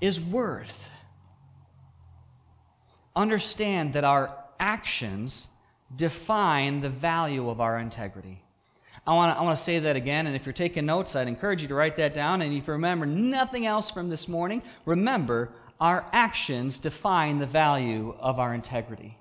is 0.00 0.20
worth? 0.20 0.88
Understand 3.16 3.94
that 3.94 4.04
our 4.04 4.34
actions 4.58 5.48
define 5.94 6.80
the 6.80 6.88
value 6.88 7.48
of 7.48 7.60
our 7.60 7.78
integrity. 7.78 8.42
I 9.06 9.14
want 9.14 9.34
to 9.34 9.38
I 9.38 9.42
wanna 9.42 9.56
say 9.56 9.78
that 9.80 9.96
again, 9.96 10.26
and 10.26 10.34
if 10.34 10.46
you're 10.46 10.52
taking 10.52 10.86
notes, 10.86 11.14
I'd 11.14 11.28
encourage 11.28 11.62
you 11.62 11.68
to 11.68 11.74
write 11.74 11.96
that 11.96 12.14
down. 12.14 12.40
And 12.40 12.54
if 12.54 12.66
you 12.66 12.72
remember 12.72 13.06
nothing 13.06 13.66
else 13.66 13.90
from 13.90 14.08
this 14.08 14.28
morning, 14.28 14.62
remember 14.86 15.50
our 15.80 16.06
actions 16.12 16.78
define 16.78 17.38
the 17.38 17.46
value 17.46 18.14
of 18.18 18.38
our 18.38 18.54
integrity. 18.54 19.18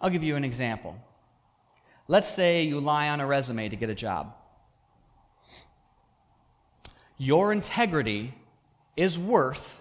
I'll 0.00 0.10
give 0.10 0.22
you 0.22 0.36
an 0.36 0.44
example. 0.44 0.96
Let's 2.08 2.28
say 2.28 2.64
you 2.64 2.80
lie 2.80 3.08
on 3.08 3.20
a 3.20 3.26
resume 3.26 3.68
to 3.68 3.76
get 3.76 3.90
a 3.90 3.94
job. 3.94 4.34
Your 7.18 7.52
integrity 7.52 8.34
is 8.96 9.18
worth 9.18 9.80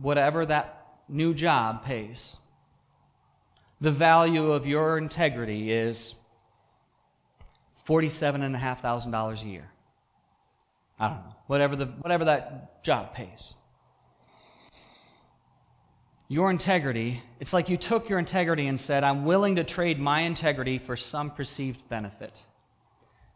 whatever 0.00 0.46
that 0.46 0.86
new 1.08 1.34
job 1.34 1.84
pays. 1.84 2.36
The 3.80 3.90
value 3.90 4.52
of 4.52 4.66
your 4.66 4.98
integrity 4.98 5.70
is 5.72 6.14
$47,500 7.86 9.42
a 9.42 9.46
year. 9.46 9.70
I 10.98 11.08
don't 11.08 11.18
know, 11.18 11.36
whatever, 11.46 11.76
the, 11.76 11.86
whatever 11.86 12.24
that 12.24 12.82
job 12.82 13.14
pays. 13.14 13.54
Your 16.26 16.50
integrity, 16.50 17.22
it's 17.40 17.52
like 17.52 17.70
you 17.70 17.78
took 17.78 18.08
your 18.08 18.18
integrity 18.18 18.66
and 18.66 18.78
said, 18.78 19.04
I'm 19.04 19.24
willing 19.24 19.56
to 19.56 19.64
trade 19.64 19.98
my 19.98 20.22
integrity 20.22 20.78
for 20.78 20.96
some 20.96 21.30
perceived 21.30 21.88
benefit. 21.88 22.36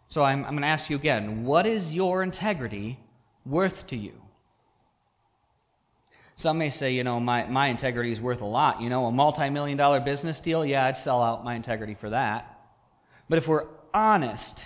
So 0.08 0.22
I'm, 0.22 0.44
I'm 0.44 0.50
going 0.50 0.62
to 0.62 0.68
ask 0.68 0.90
you 0.90 0.96
again 0.96 1.44
what 1.44 1.66
is 1.66 1.94
your 1.94 2.22
integrity 2.22 2.98
worth 3.46 3.86
to 3.86 3.96
you? 3.96 4.12
Some 6.36 6.58
may 6.58 6.70
say, 6.70 6.92
you 6.92 7.04
know, 7.04 7.20
my, 7.20 7.46
my 7.46 7.68
integrity 7.68 8.10
is 8.10 8.20
worth 8.20 8.40
a 8.40 8.46
lot. 8.46 8.80
You 8.80 8.88
know, 8.88 9.06
a 9.06 9.12
multi 9.12 9.50
million 9.50 9.76
dollar 9.76 10.00
business 10.00 10.40
deal, 10.40 10.64
yeah, 10.64 10.86
I'd 10.86 10.96
sell 10.96 11.22
out 11.22 11.44
my 11.44 11.54
integrity 11.54 11.94
for 11.94 12.10
that. 12.10 12.58
But 13.28 13.38
if 13.38 13.48
we're 13.48 13.66
honest, 13.92 14.64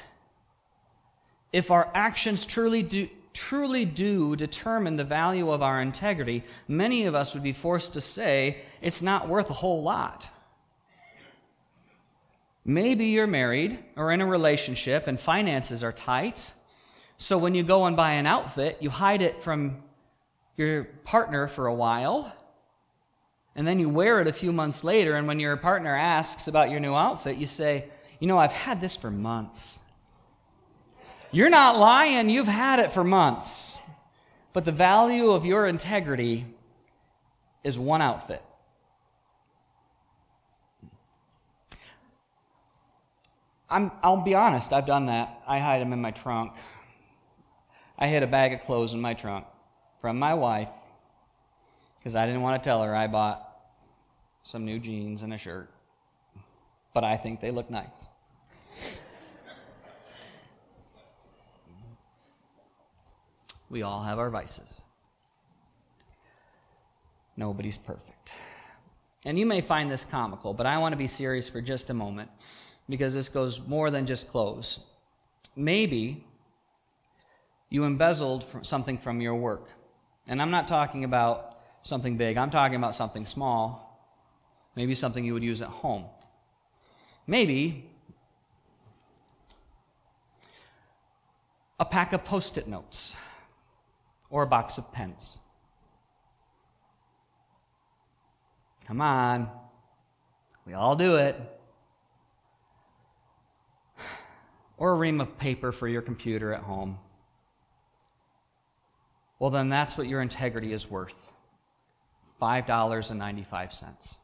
if 1.53 1.71
our 1.71 1.91
actions 1.95 2.45
truly 2.45 2.83
do, 2.83 3.09
truly 3.33 3.85
do 3.85 4.35
determine 4.37 4.97
the 4.97 5.05
value 5.05 5.51
of 5.51 5.63
our 5.63 5.83
integrity, 5.83 6.45
many 6.69 7.05
of 7.05 7.15
us 7.15 7.35
would 7.35 7.43
be 7.43 7.53
forced 7.53 7.95
to 7.95 8.01
say 8.01 8.63
it's 8.81 9.03
not 9.03 9.29
worth 9.29 9.51
a 9.51 9.55
whole 9.55 9.83
lot. 9.83 10.29
Maybe 12.65 13.07
you're 13.07 13.29
married 13.29 13.79
or 13.95 14.11
in 14.11 14.21
a 14.21 14.27
relationship 14.27 15.07
and 15.07 15.21
finances 15.21 15.85
are 15.85 15.93
tight. 15.93 16.53
So 17.19 17.39
when 17.39 17.55
you 17.55 17.63
go 17.63 17.85
and 17.85 17.97
buy 17.97 18.15
an 18.15 18.27
outfit, 18.27 18.79
you 18.81 18.91
hide 18.91 19.23
it 19.23 19.43
from 19.43 19.83
your 20.57 20.85
partner 21.05 21.49
for 21.49 21.67
a 21.67 21.75
while. 21.75 22.33
And 23.55 23.67
then 23.67 23.79
you 23.79 23.89
wear 23.89 24.21
it 24.21 24.27
a 24.27 24.33
few 24.33 24.53
months 24.53 24.85
later. 24.85 25.15
And 25.17 25.27
when 25.27 25.41
your 25.41 25.57
partner 25.57 25.95
asks 25.95 26.49
about 26.49 26.71
your 26.71 26.81
new 26.81 26.95
outfit, 26.95 27.37
you 27.37 27.47
say, 27.47 27.87
You 28.21 28.27
know, 28.27 28.39
I've 28.39 28.53
had 28.53 28.81
this 28.81 28.97
for 28.97 29.11
months. 29.11 29.79
You're 31.31 31.51
not 31.51 31.79
lying, 31.79 32.31
you've 32.31 32.47
had 32.47 32.79
it 32.79 32.93
for 32.93 33.05
months. 33.05 33.77
But 34.53 34.65
the 34.65 34.73
value 34.73 35.31
of 35.31 35.45
your 35.45 35.67
integrity 35.67 36.47
is 37.63 37.79
one 37.79 38.01
outfit. 38.01 38.43
I'm, 43.69 43.91
I'll 44.03 44.23
be 44.23 44.35
honest, 44.35 44.73
I've 44.73 44.87
done 44.87 45.07
that. 45.07 45.43
I 45.47 45.59
hide 45.59 45.83
them 45.83 45.93
in 45.93 46.01
my 46.01 46.13
trunk. 46.13 46.53
I 47.99 48.07
hid 48.09 48.23
a 48.23 48.27
bag 48.27 48.53
of 48.53 48.63
clothes 48.63 48.95
in 48.95 49.01
my 49.01 49.15
trunk 49.15 49.45
from 50.01 50.19
my 50.19 50.35
wife 50.35 50.69
because 51.99 52.15
I 52.15 52.27
didn't 52.27 52.43
want 52.43 52.63
to 52.63 52.69
tell 52.69 52.83
her 52.83 52.95
I 52.95 53.07
bought 53.07 53.43
some 54.43 54.65
new 54.65 54.79
jeans 54.79 55.23
and 55.23 55.35
a 55.35 55.39
shirt. 55.39 55.69
But 56.95 57.05
I 57.05 57.17
think 57.17 57.41
they 57.41 57.51
look 57.51 57.69
nice. 57.71 58.09
We 63.69 63.83
all 63.83 64.03
have 64.03 64.19
our 64.19 64.31
vices. 64.31 64.83
Nobody's 67.37 67.77
perfect. 67.77 68.31
And 69.25 69.39
you 69.39 69.45
may 69.45 69.61
find 69.61 69.91
this 69.91 70.05
comical, 70.05 70.55
but 70.55 70.67
I 70.67 70.79
want 70.79 70.93
to 70.93 70.97
be 70.97 71.09
serious 71.09 71.49
for 71.49 71.61
just 71.61 71.91
a 71.91 71.95
moment 71.95 72.31
because 72.89 73.13
this 73.13 73.29
goes 73.29 73.61
more 73.67 73.91
than 73.91 74.07
just 74.07 74.31
clothes. 74.31 74.79
Maybe 75.57 76.25
you 77.69 77.85
embezzled 77.85 78.47
something 78.63 78.97
from 78.97 79.21
your 79.21 79.35
work. 79.35 79.69
And 80.27 80.43
I'm 80.43 80.51
not 80.51 80.67
talking 80.69 81.05
about 81.05 81.59
something 81.83 82.17
big, 82.17 82.37
I'm 82.37 82.51
talking 82.51 82.77
about 82.77 82.95
something 82.95 83.27
small, 83.27 84.01
maybe 84.75 84.95
something 84.95 85.25
you 85.25 85.35
would 85.35 85.45
use 85.45 85.63
at 85.63 85.69
home. 85.69 86.07
Maybe 87.27 87.91
a 91.79 91.85
pack 91.85 92.13
of 92.13 92.25
post 92.25 92.57
it 92.57 92.67
notes 92.67 93.15
or 94.31 94.43
a 94.43 94.47
box 94.47 94.79
of 94.79 94.93
pens. 94.93 95.41
Come 98.87 99.01
on. 99.01 99.51
We 100.67 100.75
all 100.75 100.97
do 100.97 101.17
it. 101.17 101.37
Or 104.79 104.93
a 104.93 104.95
ream 104.95 105.21
of 105.21 105.39
paper 105.39 105.73
for 105.73 105.89
your 105.89 106.03
computer 106.03 106.53
at 106.53 106.63
home. 106.63 106.99
Well, 109.39 109.51
then 109.51 109.69
that's 109.69 109.99
what 109.99 110.07
your 110.07 110.23
integrity 110.23 110.73
is 110.73 110.91
worth 110.91 111.15
$5.95. 112.41 114.17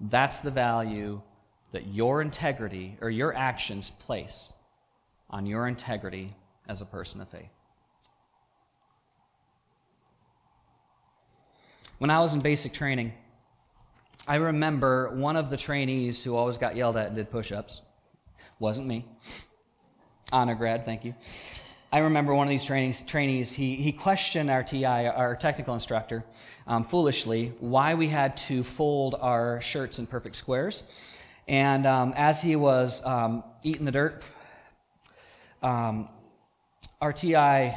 That's 0.00 0.40
the 0.40 0.50
value 0.50 1.22
that 1.72 1.86
your 1.86 2.20
integrity 2.20 2.98
or 3.00 3.08
your 3.08 3.34
actions 3.34 3.90
place 3.90 4.52
on 5.30 5.46
your 5.46 5.66
integrity 5.68 6.34
as 6.68 6.80
a 6.80 6.84
person 6.84 7.20
of 7.20 7.28
faith. 7.28 7.48
When 11.98 12.10
I 12.10 12.20
was 12.20 12.34
in 12.34 12.40
basic 12.40 12.72
training, 12.72 13.12
I 14.26 14.36
remember 14.36 15.10
one 15.14 15.36
of 15.36 15.50
the 15.50 15.56
trainees 15.56 16.22
who 16.22 16.36
always 16.36 16.58
got 16.58 16.76
yelled 16.76 16.96
at 16.96 17.08
and 17.08 17.16
did 17.16 17.30
push 17.30 17.52
ups. 17.52 17.80
Wasn't 18.58 18.86
me. 18.86 19.06
Honor 20.32 20.54
grad, 20.54 20.84
thank 20.84 21.04
you. 21.04 21.14
I 21.94 21.98
remember 21.98 22.34
one 22.34 22.46
of 22.46 22.50
these 22.50 22.64
trainings, 22.64 23.02
trainees, 23.02 23.52
he, 23.52 23.76
he 23.76 23.92
questioned 23.92 24.48
our 24.48 24.62
TI, 24.62 24.86
our 24.86 25.36
technical 25.36 25.74
instructor, 25.74 26.24
um, 26.66 26.84
foolishly, 26.84 27.52
why 27.60 27.92
we 27.92 28.08
had 28.08 28.34
to 28.48 28.64
fold 28.64 29.14
our 29.20 29.60
shirts 29.60 29.98
in 29.98 30.06
perfect 30.06 30.36
squares. 30.36 30.84
And 31.48 31.84
um, 31.84 32.14
as 32.16 32.40
he 32.40 32.56
was 32.56 33.04
um, 33.04 33.44
eating 33.62 33.84
the 33.84 33.92
dirt, 33.92 34.22
um, 35.62 36.08
our 37.02 37.12
TI 37.12 37.76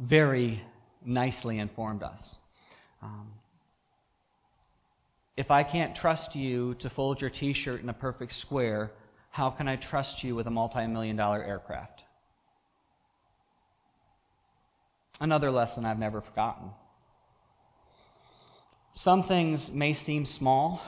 very 0.00 0.60
nicely 1.04 1.60
informed 1.60 2.02
us. 2.02 2.34
Um, 3.00 3.28
if 5.36 5.52
I 5.52 5.62
can't 5.62 5.94
trust 5.94 6.34
you 6.34 6.74
to 6.80 6.90
fold 6.90 7.20
your 7.20 7.30
t 7.30 7.52
shirt 7.52 7.80
in 7.80 7.88
a 7.88 7.94
perfect 7.94 8.32
square, 8.32 8.90
how 9.30 9.50
can 9.50 9.68
I 9.68 9.76
trust 9.76 10.24
you 10.24 10.34
with 10.34 10.48
a 10.48 10.50
multi 10.50 10.84
million 10.88 11.14
dollar 11.14 11.44
aircraft? 11.44 12.02
Another 15.22 15.52
lesson 15.52 15.84
I've 15.84 16.00
never 16.00 16.20
forgotten. 16.20 16.72
Some 18.92 19.22
things 19.22 19.70
may 19.70 19.92
seem 19.92 20.24
small, 20.24 20.82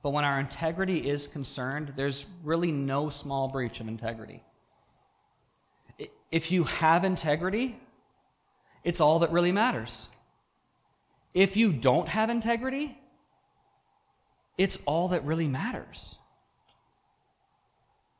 but 0.00 0.10
when 0.10 0.24
our 0.24 0.38
integrity 0.38 1.10
is 1.10 1.26
concerned, 1.26 1.94
there's 1.96 2.24
really 2.44 2.70
no 2.70 3.10
small 3.10 3.48
breach 3.48 3.80
of 3.80 3.88
integrity. 3.88 4.44
If 6.30 6.52
you 6.52 6.62
have 6.62 7.02
integrity, 7.02 7.76
it's 8.84 9.00
all 9.00 9.18
that 9.18 9.32
really 9.32 9.50
matters. 9.50 10.06
If 11.34 11.56
you 11.56 11.72
don't 11.72 12.08
have 12.08 12.30
integrity, 12.30 12.96
it's 14.56 14.78
all 14.86 15.08
that 15.08 15.24
really 15.24 15.48
matters. 15.48 16.16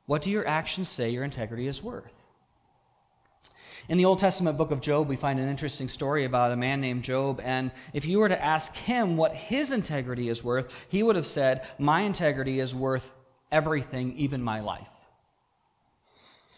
What 0.05 0.21
do 0.21 0.29
your 0.29 0.45
actions 0.45 0.89
say 0.89 1.11
your 1.11 1.23
integrity 1.23 1.65
is 1.65 1.81
worth? 1.81 2.11
In 3.87 3.99
the 3.99 4.05
Old 4.05 4.17
Testament 4.17 4.57
book 4.57 4.71
of 4.71 4.81
Job, 4.81 5.07
we 5.07 5.15
find 5.15 5.39
an 5.39 5.47
interesting 5.47 5.87
story 5.87 6.25
about 6.25 6.51
a 6.51 6.55
man 6.55 6.81
named 6.81 7.03
Job. 7.03 7.39
And 7.43 7.69
if 7.93 8.05
you 8.05 8.17
were 8.17 8.29
to 8.29 8.43
ask 8.43 8.75
him 8.75 9.15
what 9.15 9.35
his 9.35 9.71
integrity 9.71 10.27
is 10.29 10.43
worth, 10.43 10.73
he 10.89 11.03
would 11.03 11.15
have 11.15 11.27
said, 11.27 11.65
My 11.77 12.01
integrity 12.01 12.59
is 12.59 12.73
worth 12.73 13.11
everything, 13.51 14.13
even 14.17 14.41
my 14.41 14.59
life. 14.59 14.87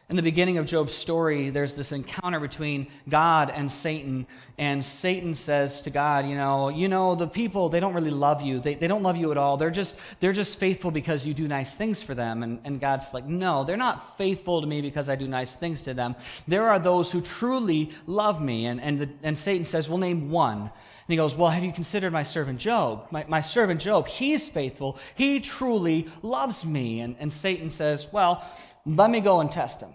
In 0.09 0.15
the 0.15 0.21
beginning 0.21 0.57
of 0.57 0.65
Job's 0.65 0.93
story, 0.93 1.49
there's 1.49 1.75
this 1.75 1.91
encounter 1.91 2.39
between 2.39 2.87
God 3.09 3.49
and 3.53 3.69
Satan. 3.69 4.25
And 4.57 4.83
Satan 4.83 5.35
says 5.35 5.81
to 5.81 5.89
God, 5.89 6.25
You 6.25 6.35
know, 6.35 6.69
you 6.69 6.87
know, 6.87 7.15
the 7.15 7.27
people, 7.27 7.67
they 7.67 7.81
don't 7.81 7.93
really 7.93 8.09
love 8.11 8.41
you. 8.41 8.61
They, 8.61 8.75
they 8.75 8.87
don't 8.87 9.03
love 9.03 9.17
you 9.17 9.31
at 9.31 9.37
all. 9.37 9.57
They're 9.57 9.69
just, 9.69 9.97
they're 10.21 10.31
just 10.31 10.59
faithful 10.59 10.91
because 10.91 11.27
you 11.27 11.33
do 11.33 11.45
nice 11.45 11.75
things 11.75 12.01
for 12.01 12.15
them. 12.15 12.41
And, 12.41 12.61
and 12.63 12.79
God's 12.79 13.13
like, 13.13 13.25
No, 13.25 13.65
they're 13.65 13.75
not 13.75 14.17
faithful 14.17 14.61
to 14.61 14.67
me 14.67 14.79
because 14.79 15.09
I 15.09 15.17
do 15.17 15.27
nice 15.27 15.53
things 15.53 15.81
to 15.81 15.93
them. 15.93 16.15
There 16.47 16.69
are 16.69 16.79
those 16.79 17.11
who 17.11 17.19
truly 17.19 17.91
love 18.05 18.41
me. 18.41 18.67
And, 18.67 18.79
and, 18.79 18.99
the, 19.01 19.09
and 19.23 19.37
Satan 19.37 19.65
says, 19.65 19.89
Well, 19.89 19.97
name 19.97 20.31
one. 20.31 20.71
And 21.07 21.13
he 21.13 21.17
goes, 21.17 21.35
Well, 21.35 21.49
have 21.49 21.63
you 21.63 21.71
considered 21.71 22.11
my 22.11 22.23
servant 22.23 22.59
Job? 22.59 23.07
My, 23.11 23.25
my 23.29 23.39
servant 23.39 23.79
Job, 23.79 24.07
he's 24.07 24.49
faithful. 24.49 24.97
He 25.15 25.39
truly 25.39 26.07
loves 26.21 26.65
me. 26.65 26.99
And, 26.99 27.15
and 27.19 27.31
Satan 27.31 27.69
says, 27.69 28.11
Well, 28.11 28.43
let 28.87 29.09
me 29.09 29.19
go 29.19 29.41
and 29.41 29.51
test 29.51 29.81
him. 29.81 29.91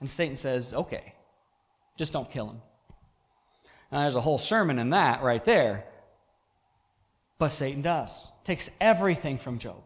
And 0.00 0.10
Satan 0.10 0.36
says, 0.36 0.72
Okay, 0.72 1.14
just 1.96 2.12
don't 2.12 2.30
kill 2.30 2.48
him. 2.48 2.62
Now, 3.90 4.02
there's 4.02 4.16
a 4.16 4.20
whole 4.20 4.38
sermon 4.38 4.78
in 4.78 4.90
that 4.90 5.22
right 5.22 5.44
there. 5.44 5.84
But 7.38 7.50
Satan 7.50 7.82
does, 7.82 8.28
takes 8.44 8.70
everything 8.80 9.36
from 9.36 9.58
Job. 9.58 9.82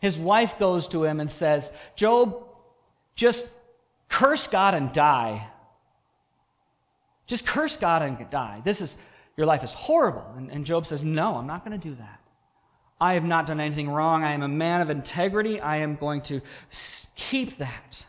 His 0.00 0.18
wife 0.18 0.58
goes 0.58 0.86
to 0.88 1.04
him 1.04 1.18
and 1.18 1.30
says, 1.30 1.72
Job, 1.96 2.44
just 3.16 3.48
curse 4.08 4.46
God 4.46 4.74
and 4.74 4.92
die. 4.92 5.48
Just 7.26 7.46
curse 7.46 7.76
God 7.76 8.02
and 8.02 8.30
die. 8.30 8.60
This 8.64 8.80
is, 8.80 8.96
your 9.36 9.46
life 9.46 9.64
is 9.64 9.72
horrible. 9.72 10.24
And, 10.36 10.50
and 10.50 10.64
Job 10.64 10.86
says, 10.86 11.02
No, 11.02 11.36
I'm 11.36 11.46
not 11.46 11.64
going 11.64 11.78
to 11.78 11.88
do 11.88 11.94
that. 11.96 12.20
I 13.00 13.14
have 13.14 13.24
not 13.24 13.46
done 13.46 13.60
anything 13.60 13.88
wrong. 13.88 14.24
I 14.24 14.32
am 14.32 14.42
a 14.42 14.48
man 14.48 14.80
of 14.80 14.90
integrity. 14.90 15.60
I 15.60 15.76
am 15.76 15.94
going 15.94 16.20
to 16.22 16.40
keep 17.14 17.58
that. 17.58 18.04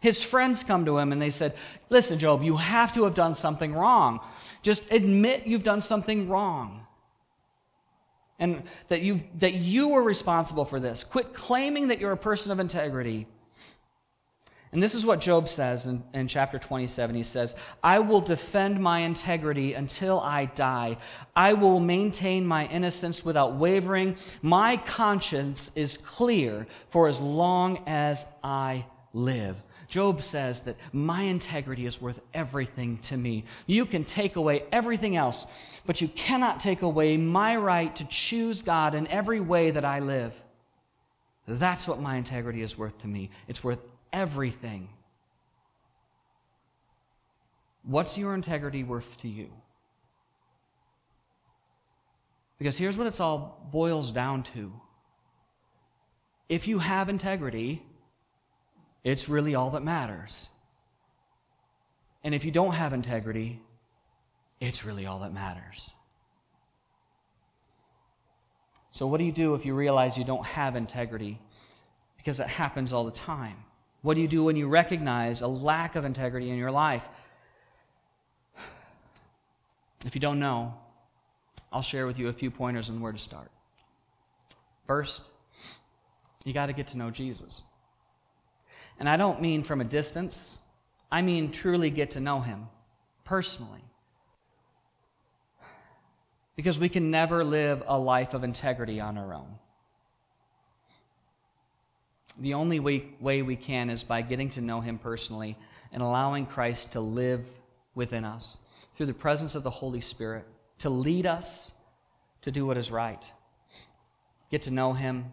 His 0.00 0.22
friends 0.22 0.62
come 0.62 0.84
to 0.84 0.98
him 0.98 1.12
and 1.12 1.20
they 1.20 1.30
said, 1.30 1.54
Listen, 1.88 2.18
Job, 2.18 2.42
you 2.42 2.56
have 2.56 2.92
to 2.94 3.04
have 3.04 3.14
done 3.14 3.34
something 3.34 3.72
wrong. 3.74 4.20
Just 4.62 4.90
admit 4.92 5.46
you've 5.46 5.62
done 5.62 5.80
something 5.80 6.28
wrong. 6.28 6.86
And 8.38 8.62
that 8.88 9.02
you, 9.02 9.22
that 9.38 9.54
you 9.54 9.88
were 9.88 10.02
responsible 10.02 10.64
for 10.64 10.78
this. 10.78 11.02
Quit 11.02 11.34
claiming 11.34 11.88
that 11.88 11.98
you're 11.98 12.12
a 12.12 12.16
person 12.16 12.52
of 12.52 12.60
integrity. 12.60 13.26
And 14.72 14.82
this 14.82 14.94
is 14.94 15.06
what 15.06 15.20
Job 15.20 15.48
says 15.48 15.86
in, 15.86 16.02
in 16.12 16.28
chapter 16.28 16.58
27. 16.58 17.16
He 17.16 17.22
says, 17.22 17.56
I 17.82 18.00
will 18.00 18.20
defend 18.20 18.80
my 18.80 19.00
integrity 19.00 19.72
until 19.74 20.20
I 20.20 20.46
die. 20.46 20.98
I 21.34 21.54
will 21.54 21.80
maintain 21.80 22.46
my 22.46 22.66
innocence 22.66 23.24
without 23.24 23.54
wavering. 23.54 24.16
My 24.42 24.76
conscience 24.76 25.70
is 25.74 25.96
clear 25.96 26.66
for 26.90 27.08
as 27.08 27.20
long 27.20 27.82
as 27.86 28.26
I 28.44 28.84
live. 29.14 29.56
Job 29.88 30.20
says 30.20 30.60
that 30.60 30.76
my 30.92 31.22
integrity 31.22 31.86
is 31.86 32.00
worth 32.00 32.20
everything 32.34 32.98
to 32.98 33.16
me. 33.16 33.44
You 33.66 33.86
can 33.86 34.04
take 34.04 34.36
away 34.36 34.64
everything 34.70 35.16
else, 35.16 35.46
but 35.86 36.02
you 36.02 36.08
cannot 36.08 36.60
take 36.60 36.82
away 36.82 37.16
my 37.16 37.56
right 37.56 37.96
to 37.96 38.04
choose 38.04 38.60
God 38.60 38.94
in 38.94 39.06
every 39.06 39.40
way 39.40 39.70
that 39.70 39.86
I 39.86 40.00
live. 40.00 40.34
That's 41.46 41.88
what 41.88 42.00
my 42.00 42.16
integrity 42.16 42.60
is 42.60 42.76
worth 42.76 42.98
to 42.98 43.06
me. 43.06 43.30
It's 43.48 43.64
worth 43.64 43.78
everything. 44.18 44.88
What's 47.84 48.18
your 48.18 48.34
integrity 48.34 48.82
worth 48.82 49.16
to 49.18 49.28
you? 49.28 49.48
Because 52.58 52.76
here's 52.76 52.96
what 52.96 53.06
it's 53.06 53.20
all 53.20 53.68
boils 53.72 54.10
down 54.10 54.42
to. 54.54 54.72
If 56.48 56.66
you 56.66 56.80
have 56.80 57.08
integrity, 57.08 57.82
it's 59.04 59.28
really 59.28 59.54
all 59.54 59.70
that 59.70 59.84
matters. 59.84 60.48
And 62.24 62.34
if 62.34 62.44
you 62.44 62.50
don't 62.50 62.72
have 62.72 62.92
integrity, 62.92 63.62
it's 64.60 64.84
really 64.84 65.06
all 65.06 65.20
that 65.20 65.32
matters. 65.32 65.92
So, 68.90 69.06
what 69.06 69.18
do 69.18 69.24
you 69.24 69.32
do 69.32 69.54
if 69.54 69.64
you 69.64 69.74
realize 69.74 70.18
you 70.18 70.24
don't 70.24 70.44
have 70.44 70.74
integrity? 70.74 71.38
Because 72.16 72.40
it 72.40 72.48
happens 72.48 72.92
all 72.92 73.04
the 73.04 73.12
time. 73.12 73.58
What 74.02 74.14
do 74.14 74.20
you 74.20 74.28
do 74.28 74.44
when 74.44 74.56
you 74.56 74.68
recognize 74.68 75.40
a 75.40 75.46
lack 75.48 75.96
of 75.96 76.04
integrity 76.04 76.50
in 76.50 76.56
your 76.56 76.70
life? 76.70 77.02
If 80.06 80.14
you 80.14 80.20
don't 80.20 80.38
know, 80.38 80.74
I'll 81.72 81.82
share 81.82 82.06
with 82.06 82.18
you 82.18 82.28
a 82.28 82.32
few 82.32 82.50
pointers 82.50 82.88
on 82.88 83.00
where 83.00 83.12
to 83.12 83.18
start. 83.18 83.50
First, 84.86 85.22
you 86.44 86.52
got 86.52 86.66
to 86.66 86.72
get 86.72 86.88
to 86.88 86.98
know 86.98 87.10
Jesus. 87.10 87.62
And 88.98 89.08
I 89.08 89.16
don't 89.16 89.40
mean 89.40 89.62
from 89.62 89.80
a 89.80 89.84
distance, 89.84 90.60
I 91.10 91.22
mean 91.22 91.50
truly 91.50 91.90
get 91.90 92.12
to 92.12 92.20
know 92.20 92.40
him 92.40 92.68
personally. 93.24 93.82
Because 96.56 96.78
we 96.78 96.88
can 96.88 97.10
never 97.10 97.44
live 97.44 97.82
a 97.86 97.98
life 97.98 98.34
of 98.34 98.44
integrity 98.44 99.00
on 99.00 99.18
our 99.18 99.34
own. 99.34 99.58
The 102.40 102.54
only 102.54 102.80
way, 102.80 103.10
way 103.20 103.42
we 103.42 103.56
can 103.56 103.90
is 103.90 104.04
by 104.04 104.22
getting 104.22 104.50
to 104.50 104.60
know 104.60 104.80
him 104.80 104.98
personally 104.98 105.56
and 105.92 106.02
allowing 106.02 106.46
Christ 106.46 106.92
to 106.92 107.00
live 107.00 107.44
within 107.94 108.24
us 108.24 108.58
through 108.96 109.06
the 109.06 109.14
presence 109.14 109.54
of 109.54 109.62
the 109.62 109.70
Holy 109.70 110.00
Spirit 110.00 110.44
to 110.78 110.90
lead 110.90 111.26
us 111.26 111.72
to 112.42 112.50
do 112.50 112.64
what 112.64 112.76
is 112.76 112.90
right. 112.90 113.30
Get 114.50 114.62
to 114.62 114.70
know 114.70 114.92
him, 114.92 115.26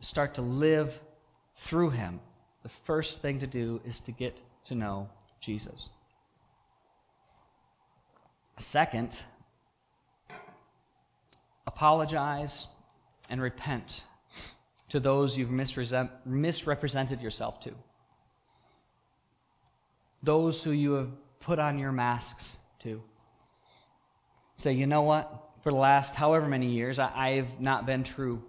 start 0.00 0.34
to 0.34 0.42
live 0.42 0.98
through 1.56 1.90
him 1.90 2.20
the 2.62 2.68
first 2.84 3.22
thing 3.22 3.40
to 3.40 3.46
do 3.46 3.80
is 3.84 4.00
to 4.00 4.12
get 4.12 4.38
to 4.66 4.74
know 4.74 5.08
Jesus. 5.40 5.90
Second, 8.58 9.22
apologize 11.66 12.66
and 13.30 13.40
repent 13.40 14.02
to 14.90 15.00
those 15.00 15.38
you've 15.38 15.50
misrepresented 15.50 17.20
yourself 17.20 17.60
to, 17.60 17.72
those 20.22 20.62
who 20.62 20.72
you 20.72 20.92
have 20.92 21.08
put 21.40 21.58
on 21.58 21.78
your 21.78 21.92
masks 21.92 22.58
to. 22.80 23.02
Say, 24.56 24.72
you 24.74 24.86
know 24.86 25.02
what? 25.02 25.50
For 25.62 25.72
the 25.72 25.78
last 25.78 26.14
however 26.14 26.46
many 26.46 26.70
years, 26.70 26.98
I, 26.98 27.36
have 27.36 27.60
not 27.60 27.86
been 27.86 28.04
true. 28.04 28.42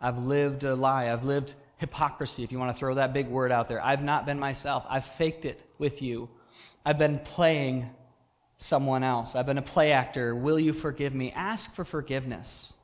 I've 0.00 0.18
lived 0.18 0.64
a 0.64 0.74
lie. 0.74 1.10
I've 1.10 1.24
lived 1.24 1.54
hypocrisy, 1.78 2.44
if 2.44 2.52
you 2.52 2.58
want 2.58 2.74
to 2.74 2.78
throw 2.78 2.94
that 2.94 3.14
big 3.14 3.28
word 3.28 3.52
out 3.52 3.68
there. 3.68 3.82
I've 3.82 4.02
not 4.02 4.26
been 4.26 4.38
myself. 4.38 4.84
I've 4.88 5.06
faked 5.16 5.46
it 5.46 5.60
with 5.78 6.02
you. 6.02 6.28
I've 6.84 6.98
been 6.98 7.18
playing 7.20 7.88
someone 8.58 9.02
else. 9.02 9.34
I've 9.34 9.46
been 9.46 9.58
a 9.58 9.62
play 9.62 9.92
actor. 9.92 10.34
Will 10.34 10.58
you 10.58 10.72
forgive 10.74 11.14
me? 11.14 11.32
Ask 11.32 11.74
for 11.74 11.84
forgiveness. 11.84 12.74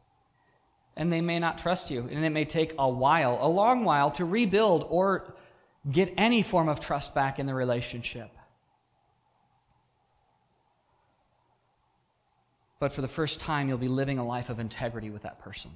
And 0.97 1.13
they 1.13 1.21
may 1.21 1.39
not 1.39 1.59
trust 1.59 1.91
you, 1.91 2.09
and 2.11 2.25
it 2.25 2.31
may 2.31 2.47
take 2.47 2.75
a 2.79 2.89
while, 2.89 3.39
a 3.41 3.49
long 3.49 3.85
while, 3.85 4.11
to 4.13 4.25
rebuild 4.25 4.87
or 4.89 5.35
get 5.91 6.15
any 6.17 6.43
form 6.43 6.69
of 6.69 6.81
trust 6.81 7.15
back 7.15 7.39
in 7.39 7.47
the 7.47 7.55
relationship. 7.55 8.31
But 12.79 12.93
for 12.93 13.03
the 13.03 13.09
first 13.09 13.41
time, 13.41 13.69
you'll 13.69 13.79
be 13.79 13.89
living 13.89 14.19
a 14.19 14.27
life 14.27 14.49
of 14.49 14.59
integrity 14.59 15.11
with 15.11 15.23
that 15.23 15.39
person. 15.39 15.71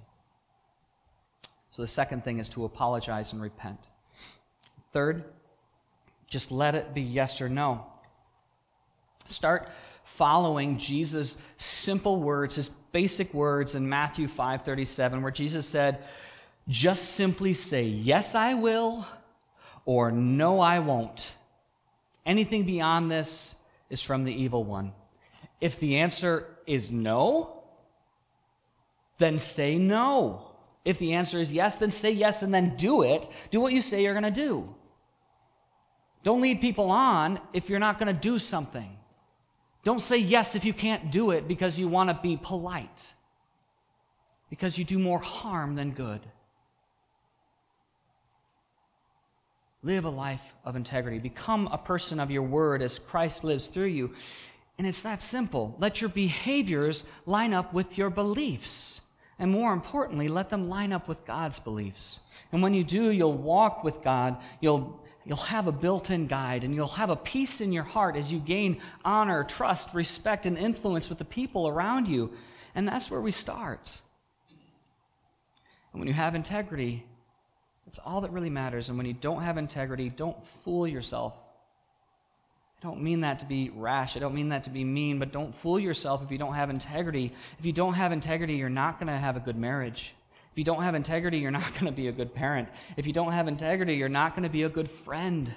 So 1.71 1.83
the 1.83 1.89
second 1.89 2.25
thing 2.25 2.39
is 2.39 2.49
to 2.51 2.65
apologize 2.65 3.33
and 3.33 3.41
repent. 3.41 3.79
Third, 4.93 5.25
just 6.27 6.51
let 6.51 6.75
it 6.75 6.95
be 6.95 7.03
yes 7.03 7.41
or 7.41 7.49
no. 7.49 7.87
Start 9.27 9.69
following 10.17 10.79
Jesus' 10.79 11.39
simple 11.57 12.21
words, 12.21 12.57
his 12.57 12.69
basic 12.69 13.33
words 13.33 13.75
in 13.75 13.89
Matthew 13.89 14.29
5:37 14.29 15.23
where 15.23 15.31
Jesus 15.31 15.67
said, 15.67 16.05
"Just 16.69 17.15
simply 17.15 17.55
say, 17.55 17.85
yes 17.85 18.35
I 18.35 18.55
will 18.55 19.07
or 19.85 20.11
no 20.11 20.61
I 20.61 20.79
won't. 20.79 21.33
Anything 22.27 22.65
beyond 22.65 23.11
this 23.11 23.55
is 23.89 24.03
from 24.03 24.25
the 24.25 24.33
evil 24.33 24.65
one." 24.65 24.93
If 25.61 25.79
the 25.79 25.99
answer 25.99 26.47
is 26.67 26.91
no, 26.91 27.63
then 29.19 29.39
say 29.39 29.79
no. 29.79 30.47
If 30.85 30.99
the 30.99 31.13
answer 31.13 31.39
is 31.39 31.53
yes, 31.53 31.77
then 31.77 31.91
say 31.91 32.11
yes 32.11 32.43
and 32.43 32.53
then 32.53 32.77
do 32.77 33.03
it. 33.03 33.29
Do 33.51 33.61
what 33.61 33.73
you 33.73 33.83
say 33.83 34.03
you're 34.03 34.15
going 34.15 34.23
to 34.23 34.31
do. 34.31 34.75
Don't 36.23 36.41
lead 36.41 36.61
people 36.61 36.91
on 36.91 37.41
if 37.53 37.69
you're 37.69 37.79
not 37.79 37.99
going 37.99 38.15
to 38.15 38.21
do 38.21 38.39
something. 38.39 38.97
Don't 39.83 40.01
say 40.01 40.19
yes 40.19 40.55
if 40.55 40.65
you 40.65 40.75
can't 40.75 41.11
do 41.11 41.31
it 41.31 41.49
because 41.49 41.79
you 41.79 41.89
want 41.89 42.11
to 42.11 42.19
be 42.23 42.37
polite, 42.37 43.15
because 44.51 44.77
you 44.79 44.85
do 44.85 44.99
more 44.99 45.19
harm 45.19 45.75
than 45.75 45.93
good. 45.93 46.21
Live 49.83 50.05
a 50.05 50.11
life 50.11 50.43
of 50.65 50.77
integrity. 50.77 51.19
Become 51.19 51.69
a 51.73 51.79
person 51.79 52.21
of 52.21 52.31
your 52.31 52.43
word 52.43 52.83
as 52.83 52.99
Christ 52.99 53.45
lives 53.45 53.67
through 53.67 53.87
you. 53.87 54.13
And 54.77 54.87
it's 54.87 55.03
that 55.03 55.23
simple. 55.23 55.75
Let 55.79 56.01
your 56.01 56.11
behaviors 56.11 57.05
line 57.25 57.55
up 57.55 57.73
with 57.73 57.97
your 57.97 58.11
beliefs. 58.11 59.01
And 59.39 59.51
more 59.51 59.73
importantly, 59.73 60.29
let 60.29 60.51
them 60.51 60.69
line 60.69 60.93
up 60.93 61.09
with 61.09 61.25
God's 61.25 61.59
beliefs. 61.59 62.21
And 62.53 62.63
when 62.63 62.75
you 62.75 62.85
do, 62.85 63.11
you'll 63.11 63.33
walk 63.33 63.83
with 63.83 64.03
God. 64.03 64.37
You'll, 64.61 65.03
you'll 65.25 65.37
have 65.37 65.67
a 65.67 65.73
built 65.73 66.11
in 66.11 66.27
guide, 66.27 66.65
and 66.65 66.75
you'll 66.75 66.89
have 66.89 67.11
a 67.11 67.17
peace 67.17 67.61
in 67.61 67.73
your 67.73 67.85
heart 67.85 68.17
as 68.17 68.33
you 68.33 68.39
gain 68.39 68.81
honor, 69.05 69.45
trust, 69.45 69.95
respect, 69.95 70.47
and 70.47 70.57
influence 70.57 71.09
with 71.09 71.19
the 71.19 71.25
people 71.25 71.69
around 71.69 72.09
you. 72.09 72.33
And 72.75 72.87
that's 72.87 73.11
where 73.11 73.21
we 73.21 73.33
start. 73.33 74.01
And 75.93 76.01
when 76.01 76.09
you 76.09 76.15
have 76.15 76.35
integrity, 76.35 77.05
that's 77.85 77.99
all 77.99 78.21
that 78.21 78.31
really 78.31 78.51
matters. 78.51 78.89
And 78.89 78.97
when 78.97 79.07
you 79.07 79.13
don't 79.13 79.43
have 79.43 79.59
integrity, 79.59 80.09
don't 80.09 80.47
fool 80.47 80.87
yourself 80.87 81.35
I 82.81 82.87
don't 82.87 83.03
mean 83.03 83.21
that 83.21 83.41
to 83.41 83.45
be 83.45 83.71
rash. 83.71 84.17
I 84.17 84.21
don't 84.21 84.35
mean 84.35 84.49
that 84.51 84.65
to 84.65 84.71
be 84.71 84.85
mean, 84.85 85.19
but 85.19 85.33
don't 85.33 85.55
fool 85.55 85.79
yourself 85.79 86.23
if 86.23 86.31
you 86.31 86.39
don't 86.39 86.55
have 86.55 86.71
integrity. 86.71 87.33
If 87.59 87.67
you 87.67 87.73
don't 87.73 87.93
have 87.93 88.11
integrity, 88.11 88.55
you're 88.55 88.71
not 88.71 88.99
going 88.99 89.09
to 89.09 89.19
have 89.19 89.37
a 89.37 89.41
good 89.41 89.57
marriage. 89.57 90.15
If 90.53 90.59
you 90.59 90.65
don't 90.65 90.83
have 90.83 90.95
integrity, 90.95 91.39
you're 91.39 91.51
not 91.51 91.73
going 91.75 91.87
to 91.87 91.93
be 91.93 92.09
a 92.09 92.13
good 92.13 92.35
parent. 92.35 92.69
If 92.97 93.07
you 93.07 93.13
don't 93.13 93.33
have 93.33 93.49
integrity, 93.49 93.95
you're 93.95 94.09
not 94.09 94.35
going 94.35 94.43
to 94.45 94.49
be 94.49 94.65
a 94.65 94.69
good 94.69 94.91
friend. 94.91 95.55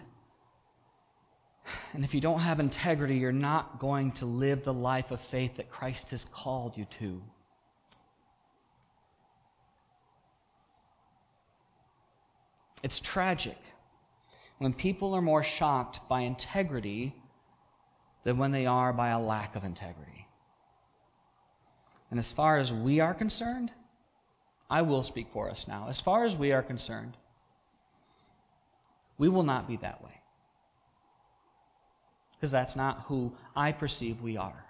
And 1.94 2.04
if 2.04 2.14
you 2.14 2.22
don't 2.22 2.40
have 2.40 2.60
integrity, 2.60 3.18
you're 3.18 3.32
not 3.32 3.80
going 3.80 4.12
to 4.14 4.26
live 4.26 4.64
the 4.64 4.74
life 4.74 5.12
of 5.12 5.22
faith 5.22 5.56
that 5.58 5.70
Christ 5.70 6.12
has 6.12 6.26
called 6.26 6.78
you 6.78 6.86
to. 7.00 7.22
It's 12.84 13.00
tragic 13.00 13.58
when 14.58 14.74
people 14.74 15.14
are 15.14 15.22
more 15.22 15.44
shocked 15.44 16.02
by 16.10 16.22
integrity 16.22 17.16
than 18.26 18.38
when 18.38 18.52
they 18.52 18.66
are 18.66 18.92
by 18.92 19.10
a 19.10 19.20
lack 19.20 19.56
of 19.56 19.64
integrity. 19.64 20.28
And 22.12 22.20
as 22.20 22.32
far 22.32 22.58
as 22.58 22.72
we 22.72 23.00
are 23.00 23.14
concerned, 23.14 23.72
I 24.70 24.82
will 24.82 25.04
speak 25.04 25.28
for 25.32 25.50
us 25.50 25.68
now. 25.68 25.88
As 25.90 26.00
far 26.00 26.26
as 26.26 26.36
we 26.36 26.52
are 26.52 26.64
concerned, 26.64 27.18
we 29.18 29.30
will 29.30 29.44
not 29.44 29.68
be 29.68 29.78
that 29.78 30.04
way. 30.04 30.22
Because 32.36 32.52
that's 32.52 32.76
not 32.76 33.06
who 33.08 33.34
I 33.56 33.72
perceive 33.72 34.22
we 34.22 34.36
are. 34.38 34.66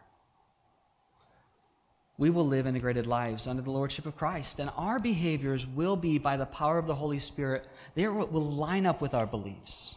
We 2.18 2.30
will 2.30 2.46
live 2.46 2.68
integrated 2.68 3.08
lives 3.08 3.48
under 3.48 3.64
the 3.64 3.72
Lordship 3.72 4.06
of 4.06 4.16
Christ, 4.16 4.60
and 4.60 4.70
our 4.78 5.00
behaviors 5.00 5.66
will 5.66 5.96
be, 5.96 6.20
by 6.20 6.38
the 6.38 6.46
power 6.46 6.78
of 6.78 6.86
the 6.86 6.94
Holy 6.94 7.18
Spirit, 7.18 7.68
they 7.96 8.08
will 8.08 8.52
line 8.52 8.86
up 8.86 9.02
with 9.02 9.16
our 9.16 9.26
beliefs. 9.26 9.96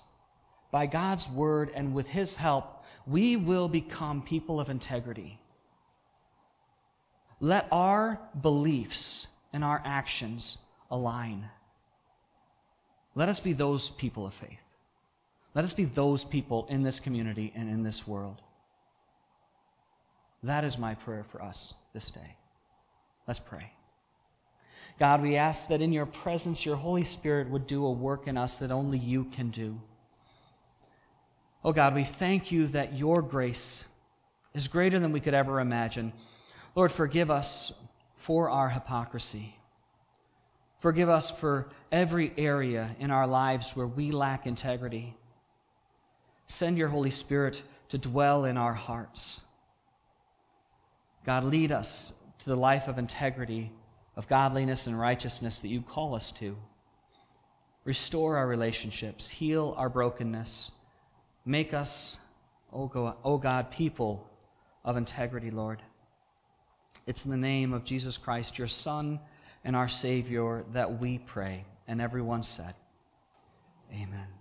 By 0.71 0.87
God's 0.87 1.29
word 1.29 1.71
and 1.75 1.95
with 1.95 2.07
His 2.07 2.35
help, 2.35 2.85
we 3.07 3.37
will 3.37 3.69
become 3.69 4.23
people 4.23 4.59
of 4.59 4.71
integrity. 4.71 5.39
Let 7.39 7.69
our 7.71 8.19
beliefs 8.41 9.27
and 9.53 9.65
our 9.65 9.83
actions 9.85 10.59
align. 10.91 11.49
Let 13.15 13.29
us 13.29 13.41
be 13.41 13.53
those 13.53 13.91
people 13.91 14.27
of 14.27 14.35
faith. 14.35 14.59
Let 15.55 15.65
us 15.65 15.73
be 15.73 15.85
those 15.85 16.23
people 16.23 16.67
in 16.69 16.83
this 16.83 17.01
community 17.01 17.53
and 17.57 17.71
in 17.71 17.83
this 17.83 18.07
world. 18.07 18.43
That 20.43 20.65
is 20.65 20.79
my 20.79 20.95
prayer 20.95 21.25
for 21.25 21.43
us 21.43 21.75
this 21.95 22.11
day. 22.11 22.37
Let's 23.27 23.41
pray. 23.41 23.73
God, 24.99 25.23
we 25.23 25.37
ask 25.37 25.69
that 25.69 25.83
in 25.83 25.93
your 25.93 26.07
presence, 26.07 26.65
your 26.65 26.77
Holy 26.77 27.05
Spirit 27.05 27.51
would 27.51 27.67
do 27.67 27.85
a 27.85 27.91
work 27.91 28.29
in 28.29 28.37
us 28.37 28.59
that 28.59 28.71
only 28.71 28.99
you 28.99 29.25
can 29.25 29.51
do. 29.51 29.81
Oh 31.65 31.73
God, 31.73 31.95
we 31.95 32.05
thank 32.05 32.53
you 32.53 32.69
that 32.69 32.97
your 32.97 33.23
grace 33.23 33.85
is 34.55 34.69
greater 34.69 34.99
than 34.99 35.13
we 35.13 35.21
could 35.21 35.35
ever 35.35 35.61
imagine. 35.61 36.13
Lord, 36.75 36.93
forgive 36.93 37.31
us 37.31 37.73
for 38.27 38.51
our 38.51 38.69
hypocrisy. 38.69 39.57
Forgive 40.81 41.09
us 41.09 41.31
for 41.31 41.69
every 41.93 42.33
area 42.37 42.97
in 42.99 43.13
our 43.13 43.27
lives 43.27 43.77
where 43.77 43.87
we 43.87 44.11
lack 44.11 44.47
integrity. 44.47 45.17
Send 46.49 46.77
your 46.77 46.89
Holy 46.89 47.11
Spirit 47.11 47.63
to 47.89 47.99
dwell 47.99 48.45
in 48.45 48.57
our 48.57 48.75
hearts. 48.75 49.43
God, 51.25 51.45
lead 51.45 51.71
us 51.71 52.13
to 52.41 52.47
the 52.47 52.57
life 52.57 52.89
of 52.89 52.99
integrity, 52.99 53.71
of 54.17 54.27
godliness 54.29 54.89
and 54.89 54.99
righteousness 54.99 55.61
that 55.61 55.69
you 55.69 55.81
call 55.81 56.15
us 56.17 56.33
to. 56.33 56.57
Restore 57.85 58.37
our 58.37 58.47
relationships, 58.49 59.29
heal 59.31 59.73
our 59.77 59.89
brokenness, 59.89 60.73
make 61.45 61.73
us, 61.73 62.17
O 62.73 63.39
God, 63.39 63.71
people 63.71 64.29
of 64.85 64.97
integrity, 64.97 65.53
Lord. 65.53 65.81
It's 67.07 67.25
in 67.25 67.31
the 67.31 67.37
name 67.37 67.73
of 67.73 67.85
Jesus 67.85 68.17
Christ, 68.17 68.59
your 68.59 68.69
Son 68.69 69.21
and 69.65 69.77
our 69.77 69.89
Savior, 69.89 70.65
that 70.73 71.01
we 71.01 71.19
pray. 71.19 71.65
And 71.87 72.01
everyone 72.01 72.43
said, 72.43 72.75
Amen. 73.93 74.36